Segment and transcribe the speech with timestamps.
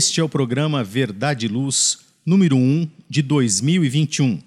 [0.00, 4.40] Este é o programa Verdade e Luz, número 1 de 2021.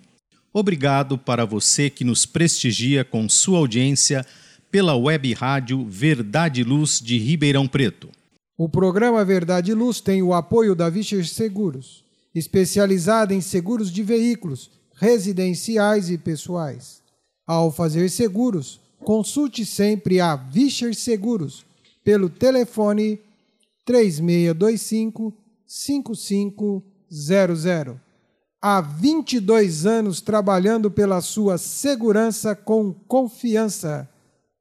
[0.51, 4.25] Obrigado para você que nos prestigia com sua audiência
[4.71, 8.09] pela web rádio Verdade e Luz de Ribeirão Preto.
[8.57, 14.01] O programa Verdade e Luz tem o apoio da Vischer Seguros, especializada em seguros de
[14.01, 17.03] veículos residenciais e pessoais.
[17.45, 21.63] Ao fazer seguros, consulte sempre a Vischer Seguros
[22.03, 23.19] pelo telefone
[23.85, 25.42] 3625
[25.73, 27.95] 5500.
[28.61, 34.07] Há 22 anos trabalhando pela sua segurança com confiança.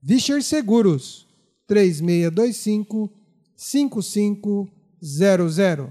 [0.02, 1.27] Vischer Seguros
[1.66, 3.10] 3625
[3.55, 5.90] 5500.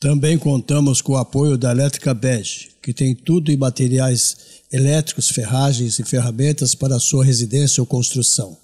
[0.00, 5.98] Também contamos com o apoio da Elétrica Bege, que tem tudo em materiais elétricos, ferragens
[5.98, 8.56] e ferramentas para a sua residência ou construção.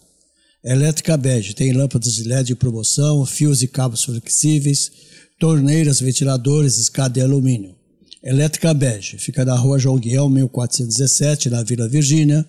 [0.65, 7.13] Elétrica Bege tem lâmpadas de LED de promoção, fios e cabos flexíveis, torneiras, ventiladores, escada
[7.15, 7.75] de alumínio.
[8.23, 12.47] Elétrica Bege fica na rua João Guião, 1417, na Vila Virgínia.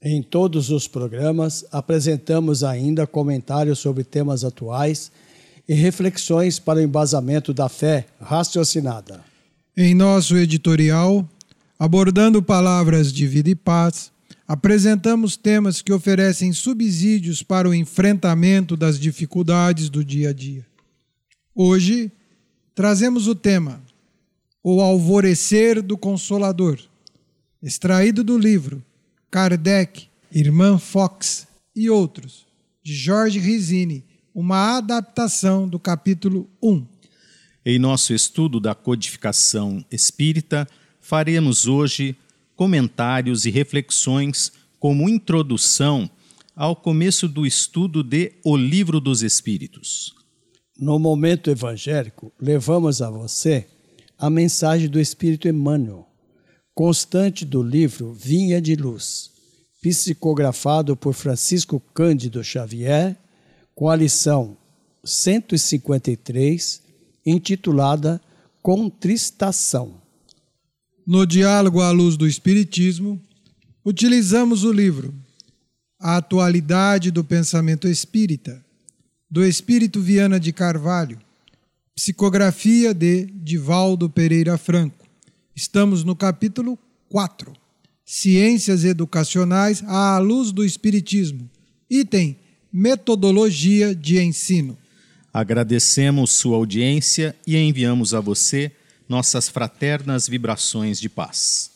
[0.00, 5.10] Em todos os programas, apresentamos ainda comentários sobre temas atuais
[5.68, 9.24] e reflexões para o embasamento da fé raciocinada.
[9.76, 11.28] Em nosso editorial,
[11.78, 14.10] abordando palavras de vida e paz,
[14.46, 20.66] apresentamos temas que oferecem subsídios para o enfrentamento das dificuldades do dia a dia.
[21.54, 22.10] Hoje,
[22.74, 23.80] trazemos o tema
[24.64, 26.78] O Alvorecer do Consolador,
[27.60, 28.80] extraído do livro
[29.28, 32.46] Kardec, Irmã Fox e outros,
[32.80, 36.86] de Jorge Risini, uma adaptação do capítulo 1.
[37.66, 40.68] Em nosso estudo da codificação espírita,
[41.00, 42.16] faremos hoje
[42.54, 46.08] comentários e reflexões como introdução
[46.54, 50.14] ao começo do estudo de O Livro dos Espíritos.
[50.78, 53.66] No momento evangélico, levamos a você
[54.22, 56.06] a mensagem do Espírito Emmanuel,
[56.72, 59.32] constante do livro Vinha de Luz,
[59.82, 63.16] psicografado por Francisco Cândido Xavier,
[63.74, 64.56] com a lição
[65.04, 66.82] 153
[67.26, 68.22] intitulada
[68.62, 70.00] Contristação.
[71.04, 73.20] No diálogo à luz do Espiritismo,
[73.84, 75.12] utilizamos o livro
[75.98, 78.64] A Atualidade do Pensamento Espírita,
[79.28, 81.18] do Espírito Viana de Carvalho,
[81.94, 85.06] psicografia de Divaldo Pereira Franco.
[85.54, 87.52] Estamos no capítulo 4,
[88.04, 91.48] Ciências Educacionais à luz do Espiritismo,
[91.90, 92.36] item
[92.72, 94.78] Metodologia de Ensino.
[95.32, 98.72] Agradecemos sua audiência e enviamos a você
[99.08, 101.70] nossas fraternas vibrações de paz.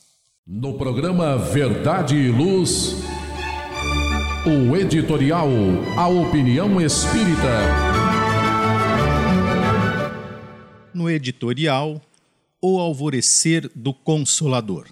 [0.45, 2.95] No programa Verdade e Luz,
[4.45, 5.49] o editorial
[5.95, 7.86] A Opinião Espírita.
[11.07, 12.01] No editorial,
[12.61, 14.87] O Alvorecer do Consolador.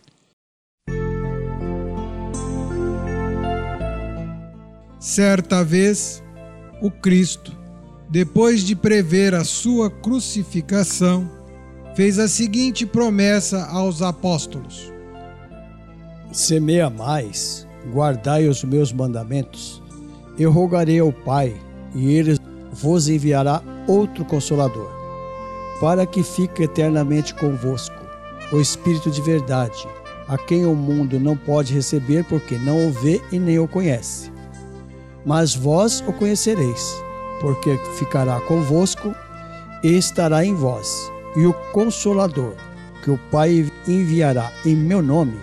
[4.97, 6.23] Certa vez,
[6.82, 7.52] o Cristo
[8.09, 11.29] depois de prever a sua crucificação,
[11.96, 14.90] fez a seguinte promessa aos apóstolos:
[16.32, 19.84] Semeia mais, guardai os meus mandamentos.
[20.40, 21.53] Eu rogarei ao Pai,
[21.94, 22.40] e ele
[22.72, 24.95] vos enviará outro consolador,
[25.80, 27.96] para que fique eternamente convosco,
[28.52, 29.88] o Espírito de verdade,
[30.28, 34.32] a quem o mundo não pode receber porque não o vê e nem o conhece.
[35.26, 36.96] Mas vós o conhecereis
[37.42, 39.14] porque ficará convosco
[39.84, 41.12] e estará em vós.
[41.36, 42.54] E o Consolador,
[43.04, 45.38] que o Pai enviará em meu nome,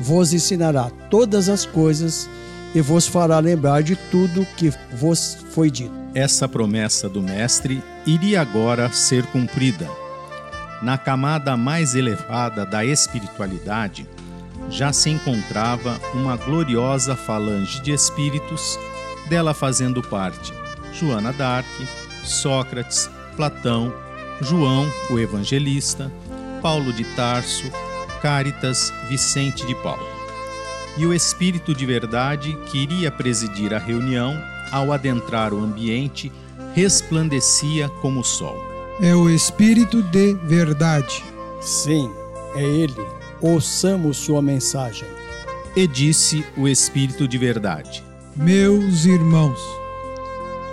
[0.00, 2.28] vos ensinará todas as coisas
[2.74, 5.94] e vos fará lembrar de tudo que vos foi dito.
[6.14, 9.86] Essa promessa do Mestre iria agora ser cumprida.
[10.80, 14.08] na camada mais elevada da espiritualidade,
[14.70, 18.78] já se encontrava uma gloriosa falange de espíritos,
[19.28, 20.52] dela fazendo parte
[20.92, 21.66] Joana d'Arc,
[22.24, 23.92] Sócrates, Platão,
[24.40, 26.12] João, o Evangelista,
[26.62, 27.64] Paulo de Tarso,
[28.22, 30.06] Cáritas, Vicente de Paulo.
[30.96, 34.40] E o Espírito de Verdade que iria presidir a reunião,
[34.70, 36.30] ao adentrar o ambiente,
[36.80, 38.56] resplandecia como o sol.
[39.02, 41.24] É o Espírito de Verdade.
[41.60, 42.08] Sim,
[42.54, 42.94] é ele.
[43.40, 45.08] Ouçamos sua mensagem.
[45.74, 48.04] E disse o Espírito de Verdade:
[48.36, 49.58] Meus irmãos,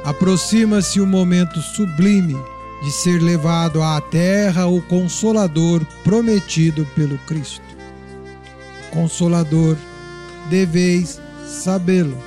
[0.04, 2.38] aproxima-se o momento sublime
[2.84, 7.66] de ser levado à terra o Consolador prometido pelo Cristo.
[8.92, 9.76] Consolador,
[10.52, 12.18] deveis sabê-lo.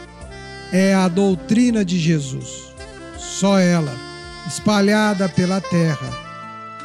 [0.73, 2.68] É a doutrina de Jesus.
[3.19, 3.93] Só ela,
[4.47, 6.09] espalhada pela terra,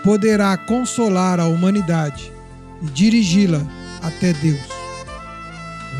[0.04, 2.34] poderá consolar a humanidade
[2.82, 3.62] e dirigi-la
[4.02, 4.68] até Deus.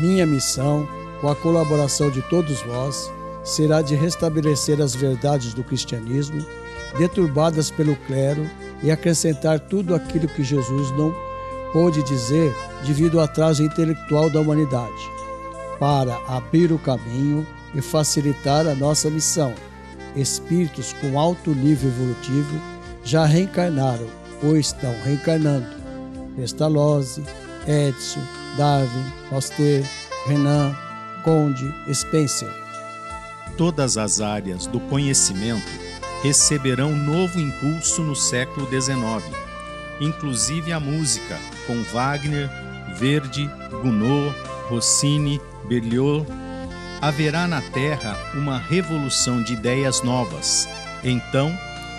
[0.00, 0.88] Minha missão,
[1.20, 3.10] com a colaboração de todos vós,
[3.44, 6.44] será de restabelecer as verdades do cristianismo
[6.98, 8.48] deturbadas pelo clero
[8.82, 11.14] e acrescentar tudo aquilo que Jesus não
[11.72, 12.54] pôde dizer
[12.84, 15.10] devido ao atraso intelectual da humanidade,
[15.78, 19.54] para abrir o caminho e facilitar a nossa missão.
[20.16, 22.60] Espíritos com alto nível evolutivo
[23.04, 24.06] já reencarnaram
[24.42, 25.66] ou estão reencarnando.
[26.36, 27.22] Pestalozzi,
[27.66, 28.20] Edson,
[28.56, 29.84] Darwin, Foster,
[30.26, 30.74] Renan,
[31.24, 32.48] Conde, Spencer.
[33.56, 35.84] Todas as áreas do conhecimento
[36.22, 39.36] receberão novo impulso no século XIX,
[40.00, 42.50] inclusive a música, com Wagner,
[42.98, 44.34] Verdi, Gounod,
[44.68, 46.26] Rossini, Berlioz.
[47.04, 50.66] Haverá na Terra uma revolução de ideias novas.
[51.04, 51.54] Então,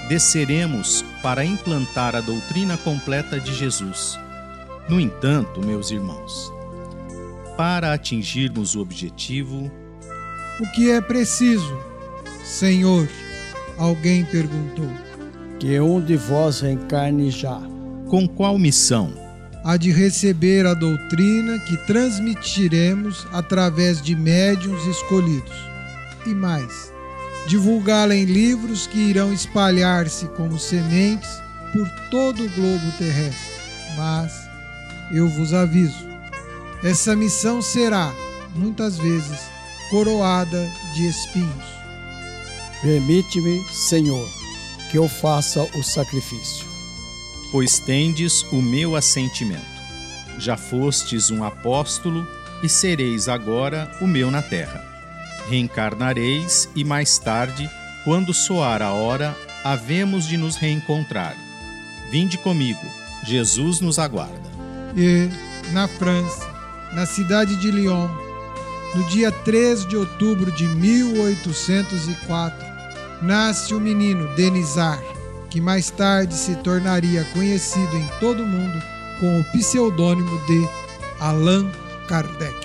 [0.09, 4.17] desceremos para implantar a doutrina completa de Jesus.
[4.89, 6.51] No entanto, meus irmãos,
[7.55, 9.71] para atingirmos o objetivo,
[10.59, 11.79] o que é preciso,
[12.43, 13.07] Senhor?
[13.77, 14.89] Alguém perguntou.
[15.59, 17.61] Que um de vós reencarne já.
[18.09, 19.13] Com qual missão?
[19.65, 25.55] A de receber a doutrina que transmitiremos através de médiuns escolhidos.
[26.23, 26.93] E mais,
[27.47, 31.29] divulgá-la em livros que irão espalhar-se como sementes
[31.73, 33.55] por todo o globo terrestre.
[33.97, 34.31] Mas
[35.11, 36.07] eu vos aviso,
[36.83, 38.13] essa missão será,
[38.55, 39.39] muitas vezes,
[39.89, 41.65] coroada de espinhos.
[42.83, 44.29] Permite-me, Senhor,
[44.91, 46.74] que eu faça o sacrifício.
[47.55, 49.63] Pois tendes o meu assentimento.
[50.37, 52.27] Já fostes um apóstolo
[52.61, 54.83] e sereis agora o meu na terra.
[55.49, 57.69] Reencarnareis e mais tarde,
[58.03, 61.33] quando soar a hora, havemos de nos reencontrar.
[62.11, 62.85] Vinde comigo,
[63.23, 64.51] Jesus nos aguarda.
[64.93, 65.29] E,
[65.71, 66.53] na França,
[66.91, 68.09] na cidade de Lyon,
[68.95, 72.65] no dia 3 de outubro de 1804,
[73.21, 75.01] nasce o menino Denizar,
[75.55, 78.83] que mais tarde se tornaria conhecido em todo o mundo
[79.21, 80.67] com o pseudônimo de
[81.21, 81.71] Allan
[82.09, 82.64] Kardec.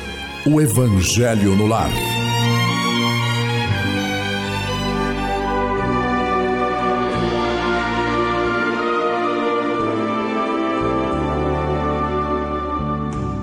[0.43, 1.91] o Evangelho no lar.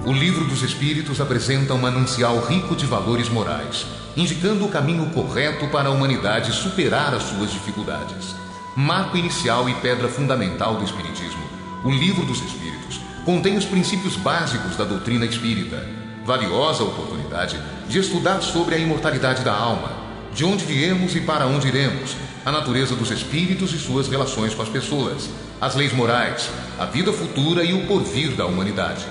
[0.04, 3.86] O Livro dos Espíritos apresenta um manancial rico de valores morais,
[4.16, 8.34] indicando o caminho correto para a humanidade superar as suas dificuldades.
[8.74, 11.42] marco inicial e pedra fundamental do Espiritismo,
[11.84, 15.97] o Livro dos Espíritos, contém os princípios básicos da doutrina espírita.
[16.28, 17.58] Valiosa oportunidade
[17.88, 19.90] de estudar sobre a imortalidade da alma,
[20.34, 24.60] de onde viemos e para onde iremos, a natureza dos espíritos e suas relações com
[24.60, 29.06] as pessoas, as leis morais, a vida futura e o porvir da humanidade.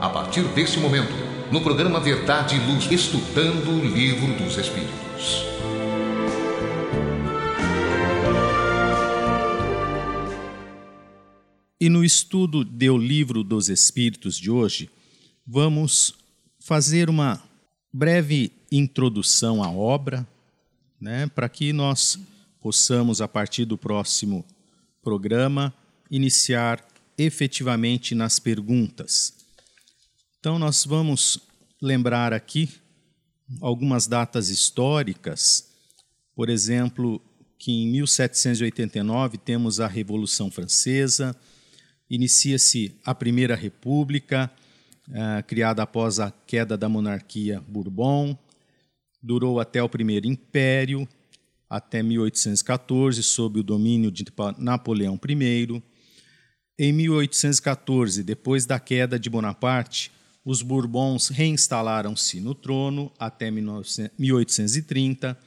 [0.00, 1.12] A partir desse momento,
[1.50, 5.44] no programa Verdade e Luz, estudando o Livro dos Espíritos.
[11.78, 14.88] E no estudo do Livro dos Espíritos de hoje,
[15.46, 16.21] vamos
[16.64, 17.42] fazer uma
[17.92, 20.26] breve introdução à obra,
[21.00, 22.18] né, para que nós
[22.60, 24.44] possamos, a partir do próximo
[25.02, 25.74] programa,
[26.08, 26.86] iniciar
[27.18, 29.34] efetivamente nas perguntas.
[30.38, 31.40] Então, nós vamos
[31.80, 32.68] lembrar aqui
[33.60, 35.68] algumas datas históricas,
[36.34, 37.20] por exemplo,
[37.58, 41.36] que em 1789 temos a Revolução Francesa,
[42.08, 44.50] inicia-se a Primeira República,
[45.08, 48.36] uh, criada após a queda da monarquia Bourbon,
[49.22, 51.08] durou até o Primeiro Império,
[51.68, 54.24] até 1814, sob o domínio de
[54.58, 55.82] Napoleão I.
[56.78, 60.10] Em 1814, depois da queda de Bonaparte,
[60.44, 65.38] os Bourbons reinstalaram-se no trono até 1830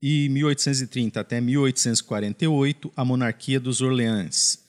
[0.00, 4.67] e 1830 até 1848 a monarquia dos Orleans.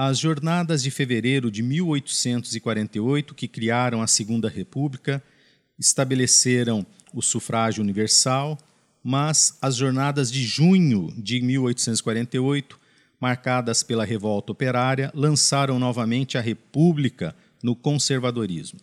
[0.00, 5.20] As jornadas de fevereiro de 1848, que criaram a Segunda República,
[5.76, 8.56] estabeleceram o sufrágio universal,
[9.02, 12.78] mas as jornadas de junho de 1848,
[13.20, 18.78] marcadas pela revolta operária, lançaram novamente a República no conservadorismo.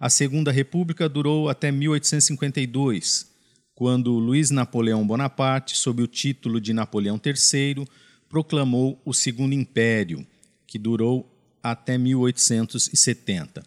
[0.00, 3.30] A Segunda República durou até 1852,
[3.74, 7.86] quando Luiz Napoleão Bonaparte, sob o título de Napoleão III,
[8.30, 10.26] proclamou o Segundo Império,
[10.68, 11.28] que durou
[11.60, 13.64] até 1870.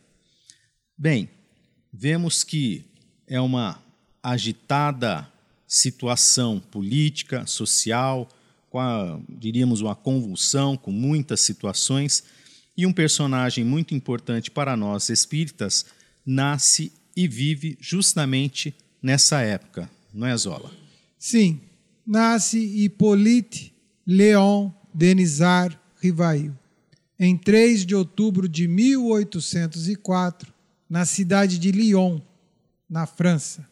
[0.97, 1.29] Bem,
[1.91, 2.85] vemos que
[3.27, 3.83] é uma
[4.23, 5.27] agitada
[5.67, 8.29] situação política, social,
[8.69, 12.23] com a, diríamos uma convulsão, com muitas situações,
[12.77, 15.85] e um personagem muito importante para nós espíritas
[16.25, 20.71] nasce e vive justamente nessa época, não é, Zola?
[21.17, 21.59] Sim,
[22.05, 23.73] nasce Hippolyte
[24.05, 26.53] Léon Denisard Rivail,
[27.21, 30.53] em 3 de outubro de 1804,
[30.89, 32.19] na cidade de Lyon,
[32.89, 33.71] na França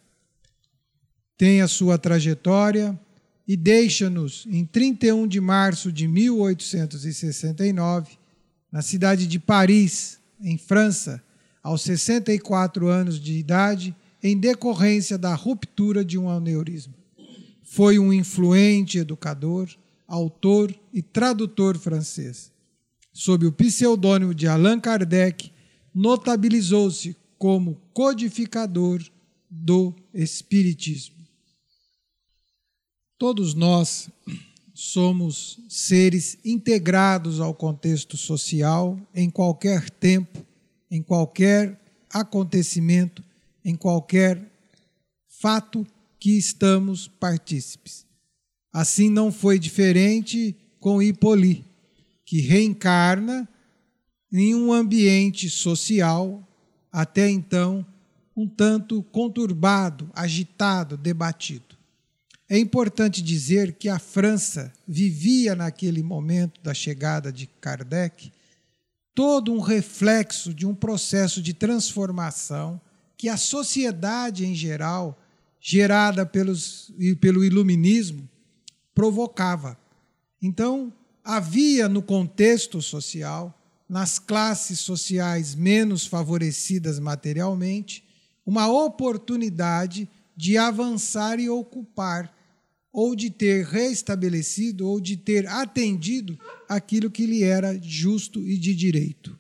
[1.40, 3.00] tem a sua trajetória
[3.48, 8.18] e deixa-nos em 31 de março de 1869,
[8.70, 11.24] na cidade de Paris, em França,
[11.64, 16.94] aos 64 anos de idade, em decorrência da ruptura de um aneurisma.
[17.64, 19.70] Foi um influente educador,
[20.06, 22.52] autor e tradutor francês.
[23.20, 25.52] Sob o pseudônimo de Allan Kardec,
[25.94, 29.04] notabilizou-se como codificador
[29.50, 31.18] do Espiritismo.
[33.18, 34.10] Todos nós
[34.74, 40.40] somos seres integrados ao contexto social em qualquer tempo,
[40.90, 41.78] em qualquer
[42.10, 43.22] acontecimento,
[43.66, 44.50] em qualquer
[45.28, 45.86] fato
[46.18, 48.06] que estamos partícipes.
[48.72, 51.69] Assim não foi diferente com Hippolyte,
[52.30, 53.50] que reencarna
[54.32, 56.48] em um ambiente social
[56.92, 57.84] até então
[58.38, 61.76] um tanto conturbado, agitado, debatido.
[62.48, 68.32] É importante dizer que a França vivia naquele momento da chegada de Kardec
[69.16, 72.80] todo um reflexo de um processo de transformação
[73.18, 75.20] que a sociedade em geral,
[75.60, 78.30] gerada pelos, pelo iluminismo,
[78.94, 79.76] provocava.
[80.40, 80.94] Então,
[81.36, 83.56] havia no contexto social,
[83.88, 88.04] nas classes sociais menos favorecidas materialmente,
[88.44, 92.36] uma oportunidade de avançar e ocupar
[92.92, 96.36] ou de ter restabelecido ou de ter atendido
[96.68, 99.38] aquilo que lhe era justo e de direito.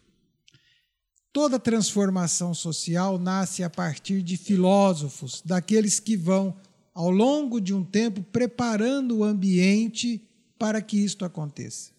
[1.34, 6.56] Toda transformação social nasce a partir de filósofos, daqueles que vão,
[6.94, 10.29] ao longo de um tempo, preparando o ambiente
[10.60, 11.92] para que isto aconteça.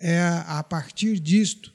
[0.00, 1.72] É a partir disto,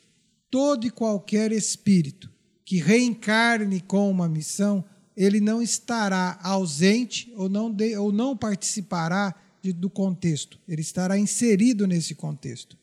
[0.49, 2.29] todo e qualquer espírito
[2.65, 4.83] que reencarne com uma missão
[5.15, 11.17] ele não estará ausente ou não, de, ou não participará de, do contexto, ele estará
[11.17, 12.77] inserido nesse contexto.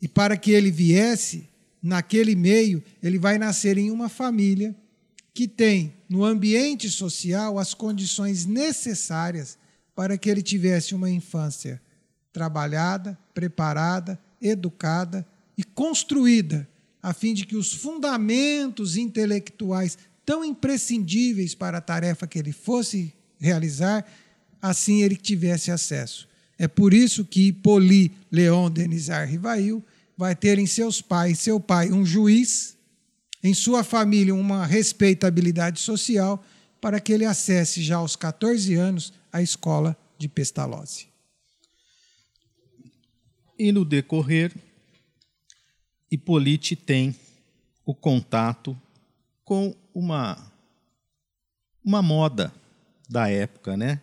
[0.00, 1.48] E para que ele viesse,
[1.82, 4.76] naquele meio, ele vai nascer em uma família
[5.32, 9.56] que tem no ambiente social as condições necessárias
[9.94, 11.80] para que ele tivesse uma infância
[12.32, 16.68] trabalhada, preparada, educada e construída,
[17.02, 23.12] a fim de que os fundamentos intelectuais tão imprescindíveis para a tarefa que ele fosse
[23.38, 24.04] realizar,
[24.60, 26.28] assim ele tivesse acesso.
[26.58, 29.84] É por isso que Hippolyte Leon Denisar Rivail
[30.16, 32.76] vai ter em seus pais, seu pai, um juiz,
[33.42, 36.44] em sua família, uma respeitabilidade social,
[36.80, 41.11] para que ele acesse já aos 14 anos a escola de Pestalozzi.
[43.58, 44.52] E no decorrer,
[46.10, 47.14] Hippolyte tem
[47.84, 48.78] o contato
[49.44, 50.52] com uma,
[51.84, 52.52] uma moda
[53.08, 54.00] da época, né?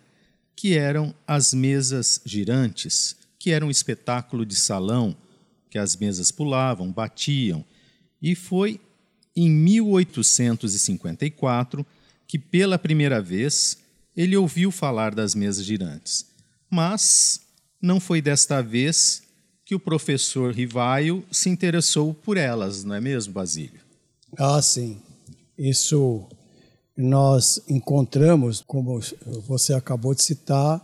[0.59, 5.15] que eram as mesas girantes, que era um espetáculo de salão,
[5.69, 7.63] que as mesas pulavam, batiam,
[8.21, 8.81] e foi
[9.33, 11.85] em 1854
[12.27, 13.77] que pela primeira vez
[14.17, 16.25] ele ouviu falar das mesas girantes.
[16.69, 17.39] Mas
[17.81, 19.23] não foi desta vez
[19.69, 23.79] que o professor Rivaio se interessou por elas, não é mesmo, Basílio?
[24.35, 24.97] Ah, sim.
[25.55, 26.23] Isso
[26.97, 28.99] nós encontramos, como
[29.45, 30.83] você acabou de citar,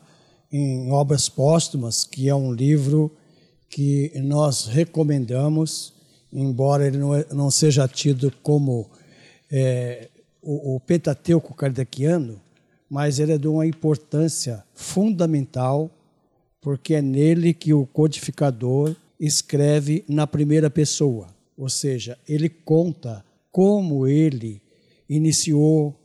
[0.51, 3.11] em Obras Póstumas, que é um livro
[3.71, 5.91] que nós recomendamos,
[6.31, 8.87] embora ele não, é, não seja tido como
[9.51, 10.09] é,
[10.43, 12.39] o, o Pentateuco kardeciano,
[12.87, 15.89] mas ele é de uma importância fundamental,
[16.65, 24.07] porque é nele que o codificador escreve na primeira pessoa, ou seja, ele conta como
[24.07, 24.59] ele
[25.07, 25.95] iniciou,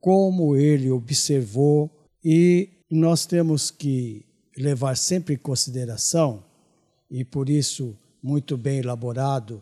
[0.00, 1.90] como ele observou,
[2.24, 4.24] e nós temos que
[4.56, 6.44] levar sempre em consideração,
[7.10, 9.60] e por isso muito bem elaborado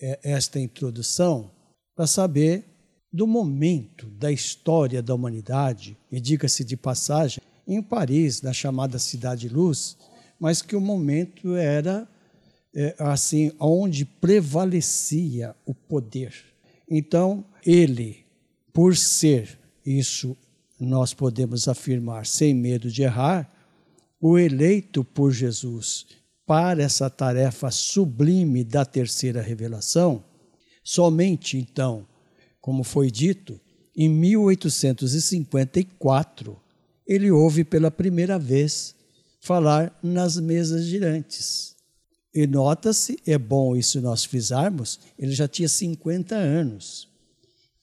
[0.00, 1.50] é, esta introdução,
[1.94, 2.64] para saber
[3.12, 9.48] do momento da história da humanidade, e diga-se de passagem, em Paris, na chamada Cidade
[9.48, 9.96] Luz,
[10.38, 12.08] mas que o momento era
[12.74, 16.32] é, assim, onde prevalecia o poder.
[16.88, 18.24] Então, ele,
[18.72, 20.36] por ser isso
[20.78, 23.52] nós podemos afirmar sem medo de errar,
[24.20, 26.06] o eleito por Jesus
[26.46, 30.24] para essa tarefa sublime da terceira revelação,
[30.82, 32.06] somente então,
[32.60, 33.60] como foi dito,
[33.94, 36.58] em 1854,
[37.10, 38.94] ele ouve pela primeira vez
[39.40, 41.74] falar nas mesas girantes.
[42.32, 47.08] E nota-se, é bom isso nós fizermos, ele já tinha 50 anos.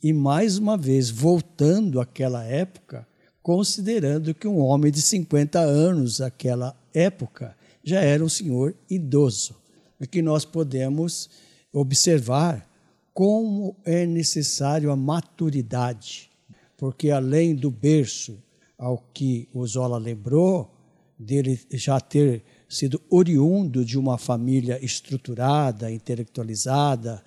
[0.02, 3.06] E mais uma vez, voltando àquela época,
[3.44, 9.58] considerando que um homem de 50 anos naquela época já era um senhor idoso.
[10.00, 11.30] E que nós podemos
[11.74, 12.66] observar
[13.14, 16.30] como é necessário a maturidade,
[16.78, 18.38] porque além do berço
[18.78, 20.72] ao que o Zola lembrou,
[21.18, 27.24] dele já ter sido oriundo de uma família estruturada, intelectualizada,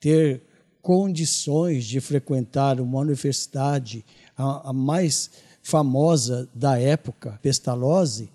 [0.00, 0.42] ter
[0.82, 4.04] condições de frequentar uma universidade,
[4.36, 5.30] a, a mais
[5.62, 8.28] famosa da época, Pestalozzi,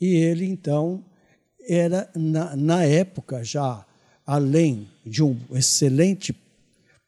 [0.00, 1.04] e ele então
[1.68, 3.86] era, na, na época já,
[4.26, 6.34] além de um excelente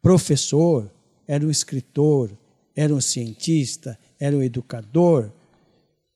[0.01, 0.91] professor,
[1.27, 2.31] era um escritor,
[2.75, 5.31] era um cientista, era um educador,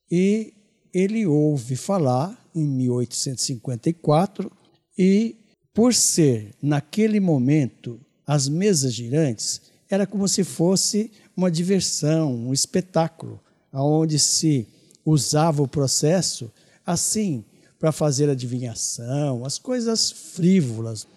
[0.09, 0.53] e
[0.93, 4.51] ele ouve falar em 1854
[4.97, 5.37] e,
[5.73, 13.39] por ser naquele momento as mesas girantes era como se fosse uma diversão, um espetáculo,
[13.73, 14.67] onde se
[15.05, 16.51] usava o processo
[16.85, 17.43] assim
[17.79, 21.07] para fazer adivinhação, as coisas frívolas.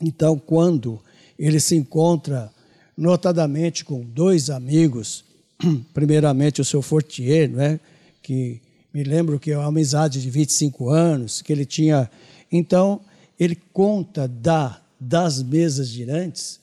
[0.00, 1.02] Então, quando
[1.38, 2.52] ele se encontra
[2.96, 5.24] notadamente com dois amigos,
[5.92, 7.80] primeiramente o seu Fortier, não é?
[8.22, 8.60] que
[8.92, 12.10] me lembro que é uma amizade de 25 anos, que ele tinha.
[12.50, 13.00] Então,
[13.38, 16.60] ele conta da das mesas girantes,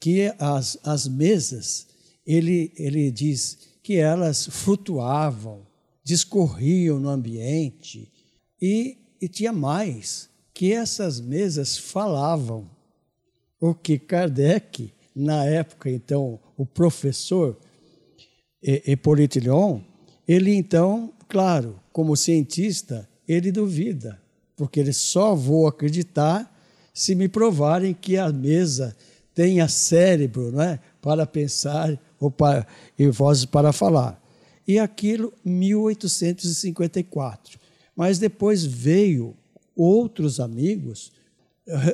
[0.00, 1.86] que as, as mesas,
[2.26, 5.66] ele, ele diz que elas flutuavam,
[6.02, 8.10] discorriam no ambiente,
[8.60, 12.70] e, e tinha mais, que essas mesas falavam.
[13.60, 17.58] O que Kardec, na época, então, o professor
[18.62, 19.80] Hippolyte Leon,
[20.26, 24.18] ele então, claro, como cientista, ele duvida,
[24.56, 26.52] porque ele só vou acreditar
[26.92, 28.96] se me provarem que a mesa
[29.34, 30.80] tenha cérebro não é?
[31.00, 32.66] para pensar ou para,
[32.98, 34.18] e vozes para falar.
[34.66, 37.60] E aquilo, 1854.
[37.94, 39.36] Mas depois veio
[39.76, 41.12] outros amigos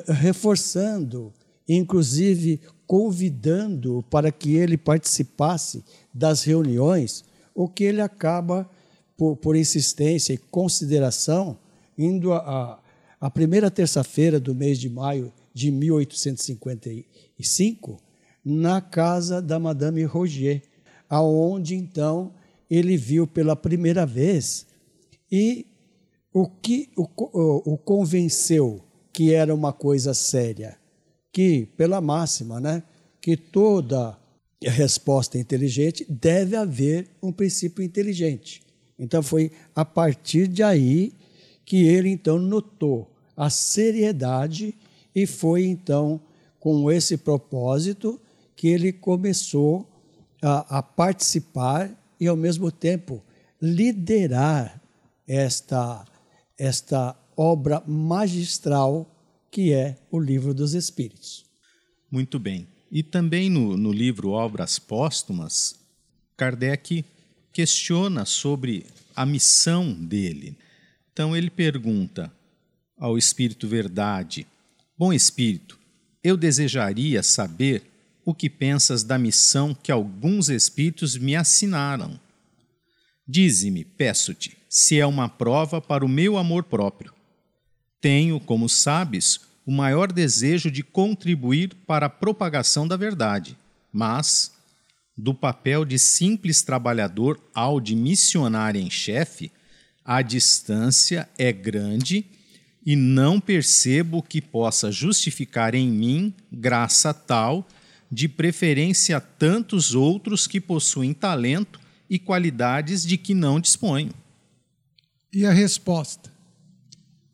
[0.07, 1.33] reforçando,
[1.67, 2.61] inclusive
[2.93, 7.25] convidando para que ele participasse das reuniões,
[7.55, 8.69] o que ele acaba,
[9.17, 11.57] por, por insistência e consideração,
[11.97, 12.79] indo a,
[13.19, 17.99] a primeira terça-feira do mês de maio de 1855,
[18.45, 20.61] na casa da Madame Rogier,
[21.09, 22.31] aonde então
[22.69, 24.67] ele viu pela primeira vez
[25.31, 25.65] e
[26.31, 30.77] o que o, o, o convenceu que era uma coisa séria,
[31.33, 32.83] que pela máxima, né,
[33.19, 34.17] que toda
[34.61, 38.61] resposta inteligente deve haver um princípio inteligente.
[38.97, 41.11] Então foi a partir de aí
[41.65, 44.75] que ele então notou a seriedade
[45.15, 46.21] e foi então
[46.59, 48.21] com esse propósito
[48.55, 49.89] que ele começou
[50.41, 53.21] a, a participar e ao mesmo tempo
[53.61, 54.79] liderar
[55.27, 56.05] esta
[56.57, 59.07] esta obra magistral
[59.53, 61.45] que é o Livro dos Espíritos.
[62.09, 62.67] Muito bem.
[62.91, 65.75] E também no, no livro Obras Póstumas,
[66.35, 67.05] Kardec
[67.53, 68.83] questiona sobre
[69.15, 70.57] a missão dele.
[71.11, 72.33] Então ele pergunta
[72.97, 74.47] ao Espírito Verdade:
[74.97, 75.77] Bom Espírito,
[76.23, 77.83] eu desejaria saber
[78.25, 82.19] o que pensas da missão que alguns espíritos me assinaram.
[83.27, 87.13] Dize-me, peço-te, se é uma prova para o meu amor próprio.
[88.03, 93.57] Tenho, como sabes, o maior desejo de contribuir para a propagação da verdade,
[93.93, 94.51] mas,
[95.17, 99.49] do papel de simples trabalhador ao de missionário em chefe,
[100.03, 102.25] a distância é grande
[102.85, 107.65] e não percebo que possa justificar em mim graça tal,
[108.11, 114.11] de preferência a tantos outros que possuem talento e qualidades de que não disponho.
[115.31, 116.32] E a resposta?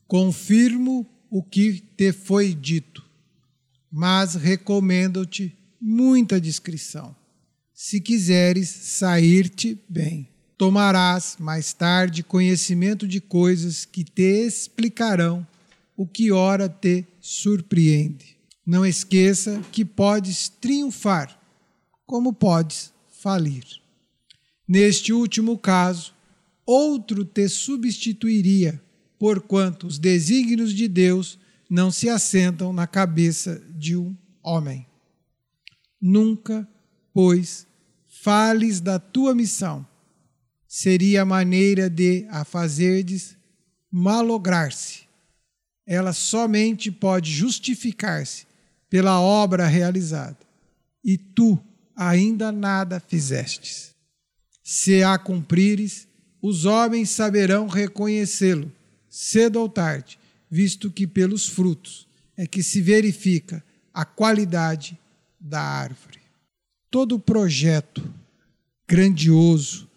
[0.10, 3.06] Confirmo o que te foi dito,
[3.92, 7.16] mas recomendo-te muita discrição.
[7.76, 15.46] Se quiseres sair-te bem, tomarás mais tarde conhecimento de coisas que te explicarão
[15.96, 18.36] o que ora te surpreende.
[18.66, 21.40] Não esqueça que podes triunfar,
[22.08, 22.92] como podes
[23.22, 23.64] falir.
[24.68, 26.16] Neste último caso,
[26.66, 28.82] outro te substituiria,
[29.20, 31.38] porquanto os desígnios de Deus
[31.70, 34.88] não se assentam na cabeça de um homem.
[36.02, 36.68] Nunca,
[37.14, 37.68] pois,
[38.08, 39.86] fales da tua missão.
[40.68, 43.36] Seria a maneira de a fazerdes
[43.92, 45.02] malograr-se.
[45.86, 48.48] Ela somente pode justificar-se
[48.90, 50.38] pela obra realizada.
[51.04, 51.60] E tu
[51.96, 53.94] ainda nada fizestes.
[54.64, 56.08] Se a cumprires,
[56.42, 58.72] os homens saberão reconhecê-lo,
[59.10, 60.20] cedo ou tarde,
[60.50, 64.98] visto que pelos frutos é que se verifica a qualidade
[65.40, 66.20] da árvore.
[66.90, 68.04] Todo projeto
[68.88, 69.90] grandioso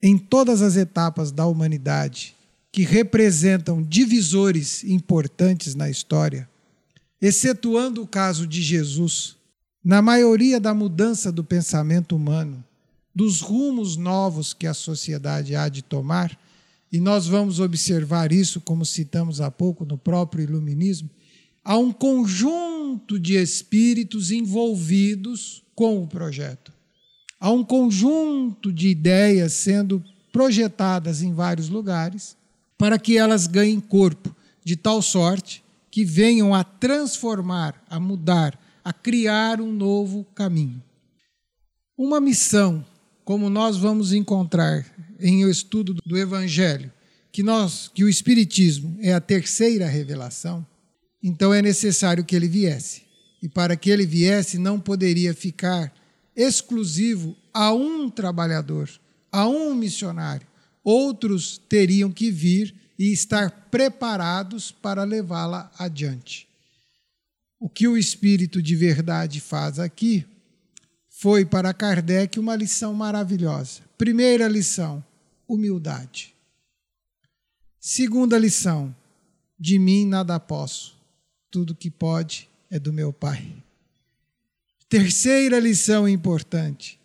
[0.00, 2.34] em todas as etapas da humanidade
[2.70, 6.48] que representam divisores importantes na história,
[7.20, 9.36] excetuando o caso de Jesus,
[9.82, 12.62] na maioria da mudança do pensamento humano,
[13.14, 16.38] dos rumos novos que a sociedade há de tomar,
[16.90, 21.10] e nós vamos observar isso, como citamos há pouco no próprio Iluminismo,
[21.62, 26.72] há um conjunto de espíritos envolvidos com o projeto.
[27.38, 32.36] Há um conjunto de ideias sendo projetadas em vários lugares
[32.76, 38.92] para que elas ganhem corpo, de tal sorte que venham a transformar, a mudar, a
[38.92, 40.82] criar um novo caminho.
[41.96, 42.84] Uma missão
[43.24, 44.86] como nós vamos encontrar
[45.18, 46.92] em o estudo do Evangelho,
[47.32, 50.66] que nós, que o Espiritismo é a terceira revelação,
[51.22, 53.02] então é necessário que ele viesse.
[53.42, 55.92] E para que ele viesse, não poderia ficar
[56.34, 58.88] exclusivo a um trabalhador,
[59.30, 60.46] a um missionário.
[60.82, 66.48] Outros teriam que vir e estar preparados para levá-la adiante.
[67.60, 70.24] O que o Espírito de verdade faz aqui
[71.20, 73.80] foi para Kardec uma lição maravilhosa.
[73.98, 75.04] Primeira lição:
[75.48, 76.32] humildade.
[77.80, 78.94] Segunda lição:
[79.58, 80.96] de mim nada posso,
[81.50, 83.52] tudo que pode é do meu Pai.
[84.88, 87.00] Terceira lição importante: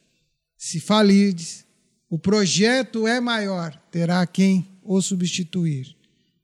[0.55, 1.65] se falirdes,
[2.07, 5.95] o projeto é maior, terá quem o substituir.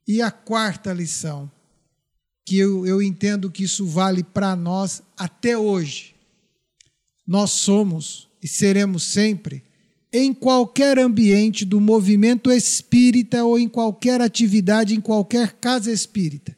[0.07, 1.51] E a quarta lição,
[2.43, 6.17] que eu, eu entendo que isso vale para nós até hoje
[7.29, 9.63] nós somos e seremos sempre,
[10.11, 16.57] em qualquer ambiente do movimento espírita ou em qualquer atividade, em qualquer casa espírita.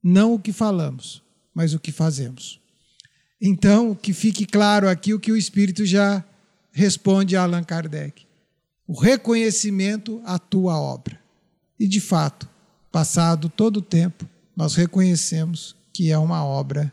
[0.00, 1.20] Não o que falamos,
[1.52, 2.60] mas o que fazemos.
[3.40, 6.24] Então, que fique claro aqui o que o Espírito já
[6.70, 8.24] responde a Allan Kardec:
[8.86, 11.20] o reconhecimento à tua obra.
[11.76, 12.48] E de fato,
[12.92, 16.92] passado todo o tempo, nós reconhecemos que é uma obra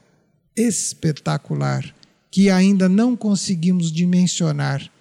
[0.55, 1.94] espetacular,
[2.35, 4.91] que ainda não conseguimos dimensionar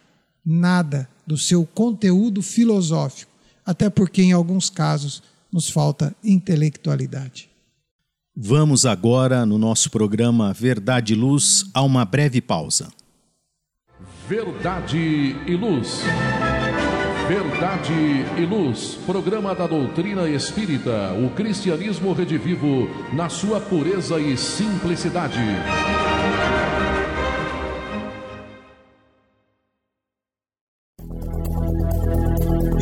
[0.46, 3.32] nada do seu conteúdo filosófico,
[3.66, 5.20] até porque em alguns casos
[5.52, 7.50] nos falta intelectualidade.
[8.36, 12.92] Vamos agora, no nosso programa Verdade e Luz, a uma breve pausa.
[14.28, 16.02] Verdade e Luz.
[17.26, 17.92] Verdade
[18.38, 25.40] e Luz, programa da doutrina espírita, o cristianismo redivivo na sua pureza e simplicidade.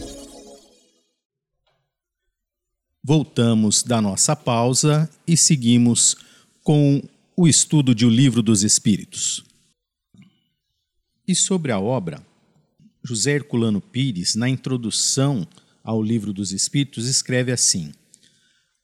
[3.03, 6.17] Voltamos da nossa pausa e seguimos
[6.63, 6.99] com
[7.37, 9.43] o estudo de O Livro dos Espíritos.
[11.27, 12.32] E sobre a obra,
[13.05, 15.45] José Herculano Pires, na introdução
[15.83, 17.91] ao Livro dos Espíritos, escreve assim: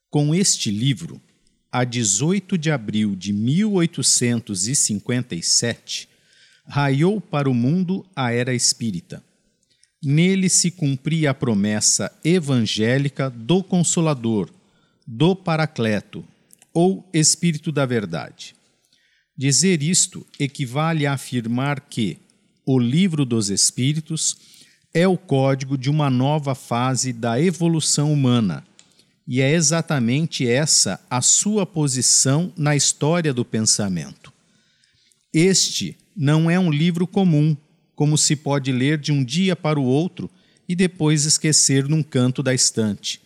[0.09, 1.21] Com este livro,
[1.71, 6.09] a 18 de abril de 1857,
[6.65, 9.23] raiou para o mundo a era espírita.
[10.03, 14.49] Nele se cumpria a promessa evangélica do Consolador,
[15.07, 16.25] do Paracleto,
[16.73, 18.53] ou Espírito da Verdade.
[19.37, 22.17] Dizer isto equivale a afirmar que
[22.71, 24.37] o Livro dos Espíritos
[24.93, 28.63] é o código de uma nova fase da evolução humana.
[29.27, 34.31] E é exatamente essa a sua posição na história do pensamento.
[35.33, 37.57] Este não é um livro comum,
[37.95, 40.29] como se pode ler de um dia para o outro
[40.67, 43.19] e depois esquecer num canto da estante.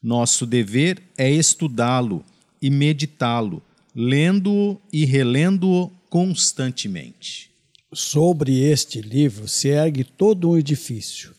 [0.00, 2.24] Nosso dever é estudá-lo
[2.62, 3.60] e meditá-lo,
[3.92, 7.55] lendo-o e relendo-o constantemente.
[7.92, 11.32] Sobre este livro se ergue todo um edifício,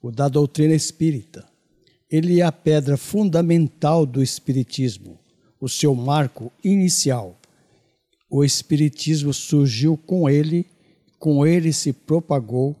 [0.00, 1.46] o da doutrina espírita.
[2.10, 5.20] Ele é a pedra fundamental do Espiritismo,
[5.60, 7.38] o seu marco inicial.
[8.30, 10.66] O Espiritismo surgiu com ele,
[11.18, 12.74] com ele se propagou,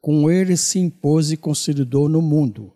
[0.00, 2.72] com ele se impôs e consolidou no mundo.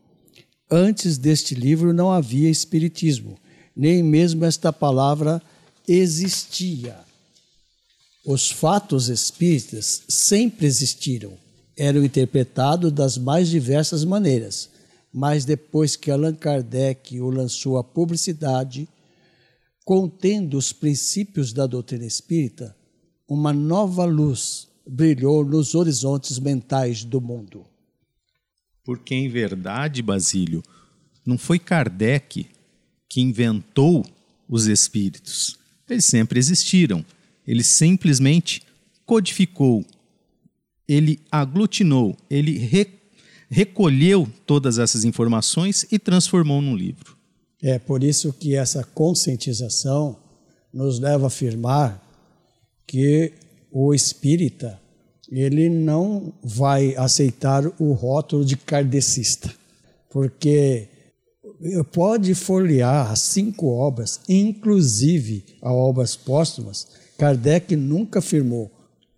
[0.71, 3.37] Antes deste livro não havia Espiritismo,
[3.75, 5.43] nem mesmo esta palavra
[5.89, 7.12] existia.
[8.25, 11.37] Os fatos espíritas sempre existiram,
[11.77, 14.71] eram interpretados das mais diversas maneiras,
[15.13, 18.89] mas depois que Allan Kardec o lançou à publicidade,
[19.85, 22.77] contendo os princípios da doutrina espírita,
[23.29, 27.67] uma nova luz brilhou nos horizontes mentais do mundo.
[28.85, 30.63] Porque, em verdade, Basílio,
[31.27, 32.47] não foi Kardec
[33.09, 34.05] que inventou
[34.49, 35.59] os espíritos.
[35.89, 37.05] Eles sempre existiram
[37.47, 38.63] ele simplesmente
[39.05, 39.85] codificou,
[40.87, 42.87] ele aglutinou, ele re,
[43.51, 47.17] recolheu todas essas informações e transformou num livro.
[47.63, 50.17] É por isso que essa conscientização
[50.73, 52.03] nos leva a afirmar
[52.87, 53.33] que
[53.71, 54.81] o espírita
[55.31, 59.51] ele não vai aceitar o rótulo de kardecista,
[60.11, 60.89] porque
[61.93, 66.87] pode folhear as cinco obras, inclusive as obras póstumas,
[67.19, 68.71] Kardec nunca afirmou: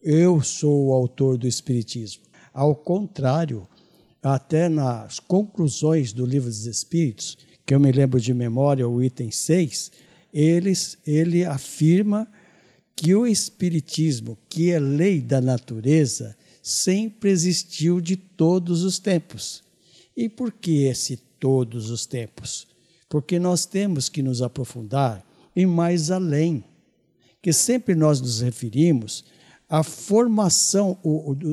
[0.02, 2.24] eu sou o autor do Espiritismo.
[2.52, 3.66] Ao contrário,
[4.22, 9.30] até nas conclusões do Livro dos Espíritos, que eu me lembro de memória, o item
[9.30, 9.90] 6,
[10.32, 12.28] eles, ele afirma
[12.94, 19.62] que o Espiritismo, que é lei da natureza, sempre existiu de todos os tempos.
[20.14, 22.66] E por que esse todos os tempos?
[23.08, 25.24] Porque nós temos que nos aprofundar
[25.56, 26.62] e mais além
[27.44, 29.22] que sempre nós nos referimos
[29.68, 30.96] à formação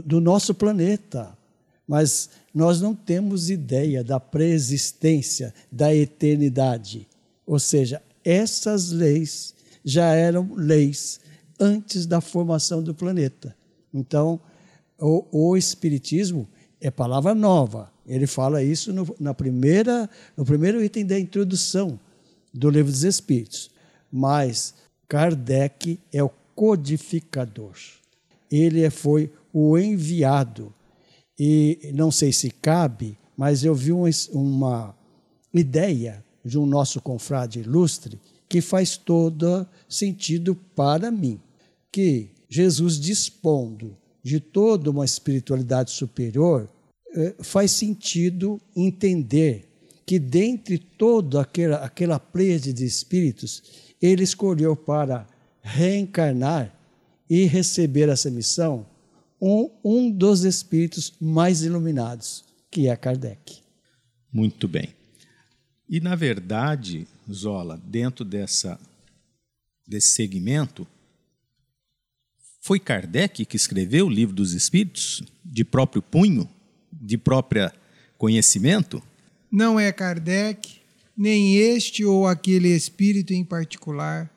[0.05, 1.37] do nosso planeta,
[1.85, 7.09] mas nós não temos ideia da preexistência, da eternidade.
[7.45, 11.19] Ou seja, essas leis já eram leis
[11.59, 13.53] antes da formação do planeta.
[13.93, 14.39] Então,
[14.97, 16.47] o, o Espiritismo
[16.79, 17.91] é palavra nova.
[18.07, 21.99] Ele fala isso no, na primeira, no primeiro item da introdução
[22.53, 23.69] do Livro dos Espíritos.
[24.09, 24.73] Mas
[25.11, 27.73] Kardec é o codificador.
[28.49, 30.73] Ele foi o enviado.
[31.37, 34.95] E não sei se cabe, mas eu vi uma
[35.53, 41.41] ideia de um nosso confrade ilustre que faz todo sentido para mim.
[41.91, 46.69] Que Jesus dispondo de toda uma espiritualidade superior,
[47.13, 49.67] eh, faz sentido entender
[50.05, 55.27] que dentre toda aquela, aquela prede de espíritos, ele escolheu para
[55.61, 56.73] reencarnar
[57.29, 58.85] e receber essa missão
[59.41, 63.59] um, um dos espíritos mais iluminados, que é Kardec.
[64.31, 64.93] Muito bem.
[65.89, 68.79] E, na verdade, Zola, dentro dessa,
[69.87, 70.87] desse segmento,
[72.61, 76.47] foi Kardec que escreveu o Livro dos Espíritos, de próprio punho,
[76.91, 77.73] de própria
[78.17, 79.01] conhecimento?
[79.51, 80.80] Não é Kardec,
[81.21, 84.27] nem este ou aquele espírito em particular,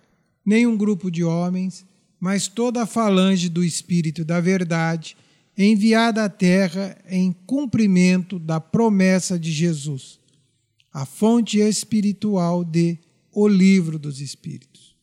[0.44, 1.83] nem um grupo de homens,
[2.20, 5.16] mas toda a falange do Espírito da Verdade,
[5.57, 10.20] enviada à Terra em cumprimento da promessa de Jesus,
[10.92, 12.99] a fonte espiritual de
[13.33, 14.94] O Livro dos Espíritos.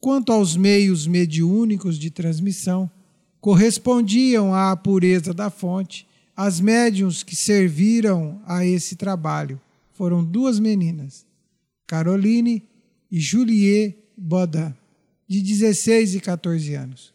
[0.00, 2.90] Quanto aos meios mediúnicos de transmissão,
[3.38, 9.60] correspondiam à pureza da fonte as médiums que serviram a esse trabalho.
[10.02, 11.24] Foram duas meninas,
[11.86, 12.68] Caroline
[13.08, 14.74] e Juliette Bodin
[15.28, 17.14] de 16 e 14 anos,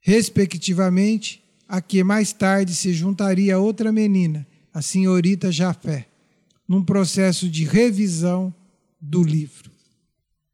[0.00, 6.08] respectivamente, a que mais tarde se juntaria outra menina, a senhorita Jafé,
[6.66, 8.54] num processo de revisão
[8.98, 9.70] do livro.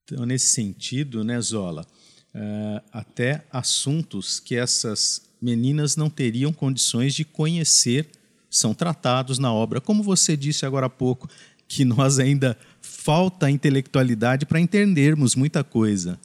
[0.03, 1.87] Então, nesse sentido, né, Zola,
[2.35, 8.11] uh, até assuntos que essas meninas não teriam condições de conhecer
[8.51, 9.81] são tratados na obra.
[9.81, 11.29] Como você disse agora há pouco,
[11.71, 16.19] que nós ainda falta intelectualidade para entendermos muita coisa.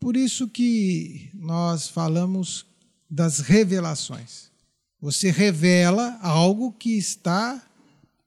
[0.00, 2.64] Por isso que nós falamos
[3.08, 4.50] das revelações.
[4.98, 7.62] Você revela algo que está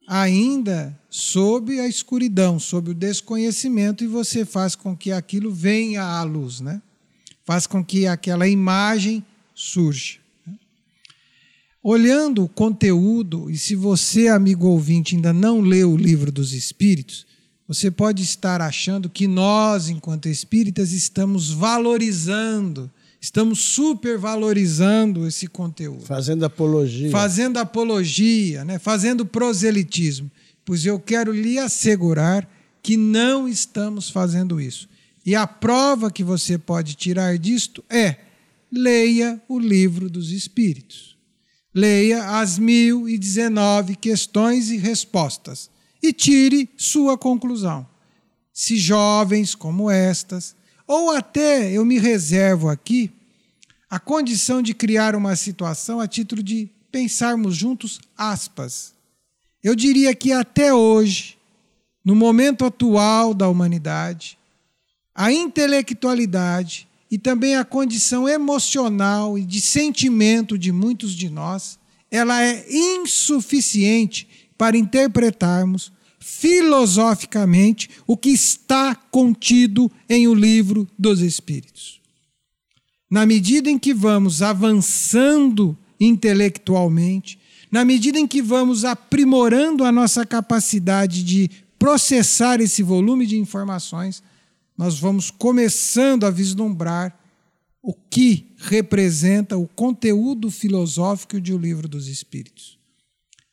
[0.07, 6.21] ainda sob a escuridão, sob o desconhecimento, e você faz com que aquilo venha à
[6.21, 6.79] luz, né?
[7.43, 9.25] Faz com que aquela imagem
[9.55, 10.19] surja.
[11.87, 17.27] Olhando o conteúdo, e se você, amigo ouvinte, ainda não leu o livro dos Espíritos,
[17.67, 22.89] você pode estar achando que nós, enquanto espíritas, estamos valorizando,
[23.21, 26.01] estamos supervalorizando esse conteúdo.
[26.07, 27.11] Fazendo apologia.
[27.11, 28.79] Fazendo apologia, né?
[28.79, 30.31] fazendo proselitismo.
[30.65, 32.49] Pois eu quero lhe assegurar
[32.81, 34.89] que não estamos fazendo isso.
[35.23, 38.17] E a prova que você pode tirar disto é:
[38.71, 41.14] leia o livro dos Espíritos.
[41.75, 45.69] Leia as mil e dezenove questões e respostas
[46.01, 47.85] e tire sua conclusão.
[48.53, 50.55] Se jovens como estas,
[50.87, 53.11] ou até eu me reservo aqui
[53.89, 58.93] a condição de criar uma situação a título de pensarmos juntos, aspas.
[59.61, 61.37] Eu diria que até hoje,
[62.05, 64.37] no momento atual da humanidade,
[65.13, 71.79] a intelectualidade e também a condição emocional e de sentimento de muitos de nós,
[72.11, 82.01] ela é insuficiente para interpretarmos filosoficamente o que está contido em o livro dos Espíritos.
[83.09, 87.39] Na medida em que vamos avançando intelectualmente,
[87.71, 91.49] na medida em que vamos aprimorando a nossa capacidade de
[91.79, 94.21] processar esse volume de informações,
[94.77, 97.17] nós vamos começando a vislumbrar
[97.81, 102.77] o que representa o conteúdo filosófico de O Livro dos Espíritos.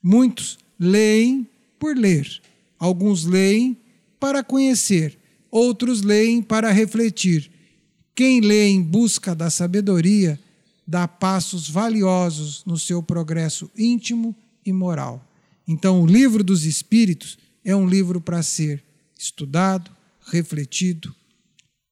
[0.02, 1.46] Muitos leem
[1.78, 2.40] por ler,
[2.82, 3.76] Alguns leem
[4.18, 5.16] para conhecer,
[5.52, 7.48] outros leem para refletir.
[8.12, 10.36] Quem lê em busca da sabedoria
[10.84, 14.34] dá passos valiosos no seu progresso íntimo
[14.66, 15.24] e moral.
[15.64, 18.82] Então, o livro dos Espíritos é um livro para ser
[19.16, 19.88] estudado,
[20.32, 21.14] refletido,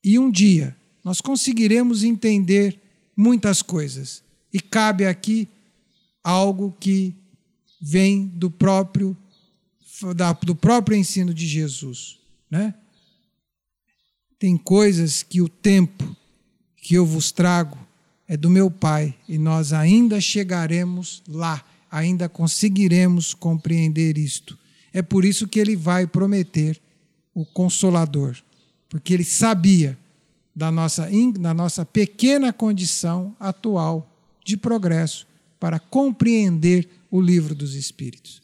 [0.03, 2.80] e um dia nós conseguiremos entender
[3.16, 4.22] muitas coisas.
[4.53, 5.49] E cabe aqui
[6.24, 7.14] algo que
[7.80, 9.16] vem do próprio
[10.43, 12.18] do próprio ensino de Jesus.
[12.51, 12.74] Né?
[14.38, 16.16] Tem coisas que o tempo
[16.74, 17.78] que eu vos trago
[18.26, 24.59] é do meu Pai e nós ainda chegaremos lá, ainda conseguiremos compreender isto.
[24.91, 26.80] É por isso que ele vai prometer
[27.35, 28.37] o Consolador,
[28.89, 29.99] porque ele sabia
[30.55, 31.09] da nossa,
[31.39, 34.11] da nossa pequena condição atual
[34.45, 35.26] de progresso
[35.59, 38.43] para compreender o livro dos Espíritos.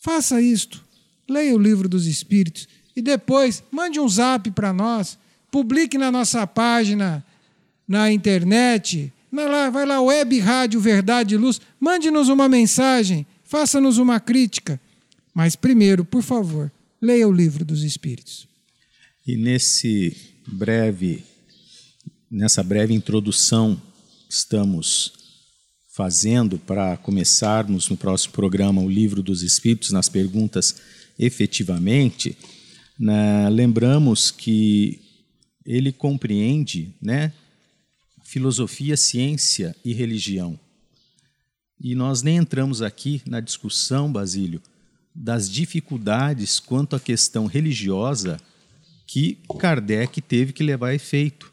[0.00, 0.84] Faça isto.
[1.28, 5.18] Leia o livro dos Espíritos e depois mande um zap para nós,
[5.50, 7.24] publique na nossa página,
[7.88, 14.20] na internet, na, vai lá, Web Rádio Verdade e Luz, mande-nos uma mensagem, faça-nos uma
[14.20, 14.80] crítica.
[15.34, 16.70] Mas primeiro, por favor,
[17.04, 18.48] leia o livro dos Espíritos.
[19.26, 21.22] E nesse breve,
[22.30, 23.80] nessa breve introdução
[24.26, 25.12] que estamos
[25.92, 30.76] fazendo para começarmos no próximo programa o livro dos Espíritos nas perguntas
[31.18, 32.36] efetivamente,
[32.98, 35.00] né, lembramos que
[35.64, 37.32] ele compreende, né,
[38.24, 40.58] filosofia, ciência e religião.
[41.78, 44.60] E nós nem entramos aqui na discussão, Basílio,
[45.14, 48.38] das dificuldades quanto à questão religiosa
[49.06, 51.52] que Kardec teve que levar a efeito,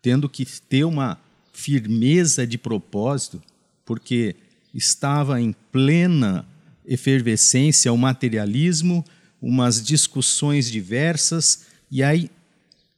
[0.00, 1.18] tendo que ter uma
[1.52, 3.42] firmeza de propósito,
[3.84, 4.36] porque
[4.72, 6.46] estava em plena
[6.86, 9.04] efervescência o materialismo,
[9.42, 12.30] umas discussões diversas, e aí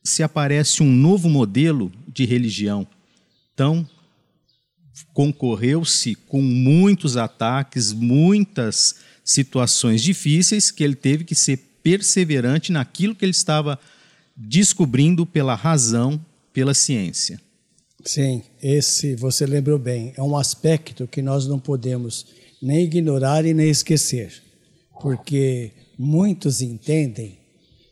[0.05, 2.87] se aparece um novo modelo de religião.
[3.55, 3.89] Então,
[5.13, 13.25] concorreu-se com muitos ataques, muitas situações difíceis que ele teve que ser perseverante naquilo que
[13.25, 13.79] ele estava
[14.37, 16.21] descobrindo pela razão,
[16.53, 17.41] pela ciência.
[18.05, 22.27] Sim, esse você lembrou bem, é um aspecto que nós não podemos
[22.61, 24.43] nem ignorar e nem esquecer,
[25.01, 27.39] porque muitos entendem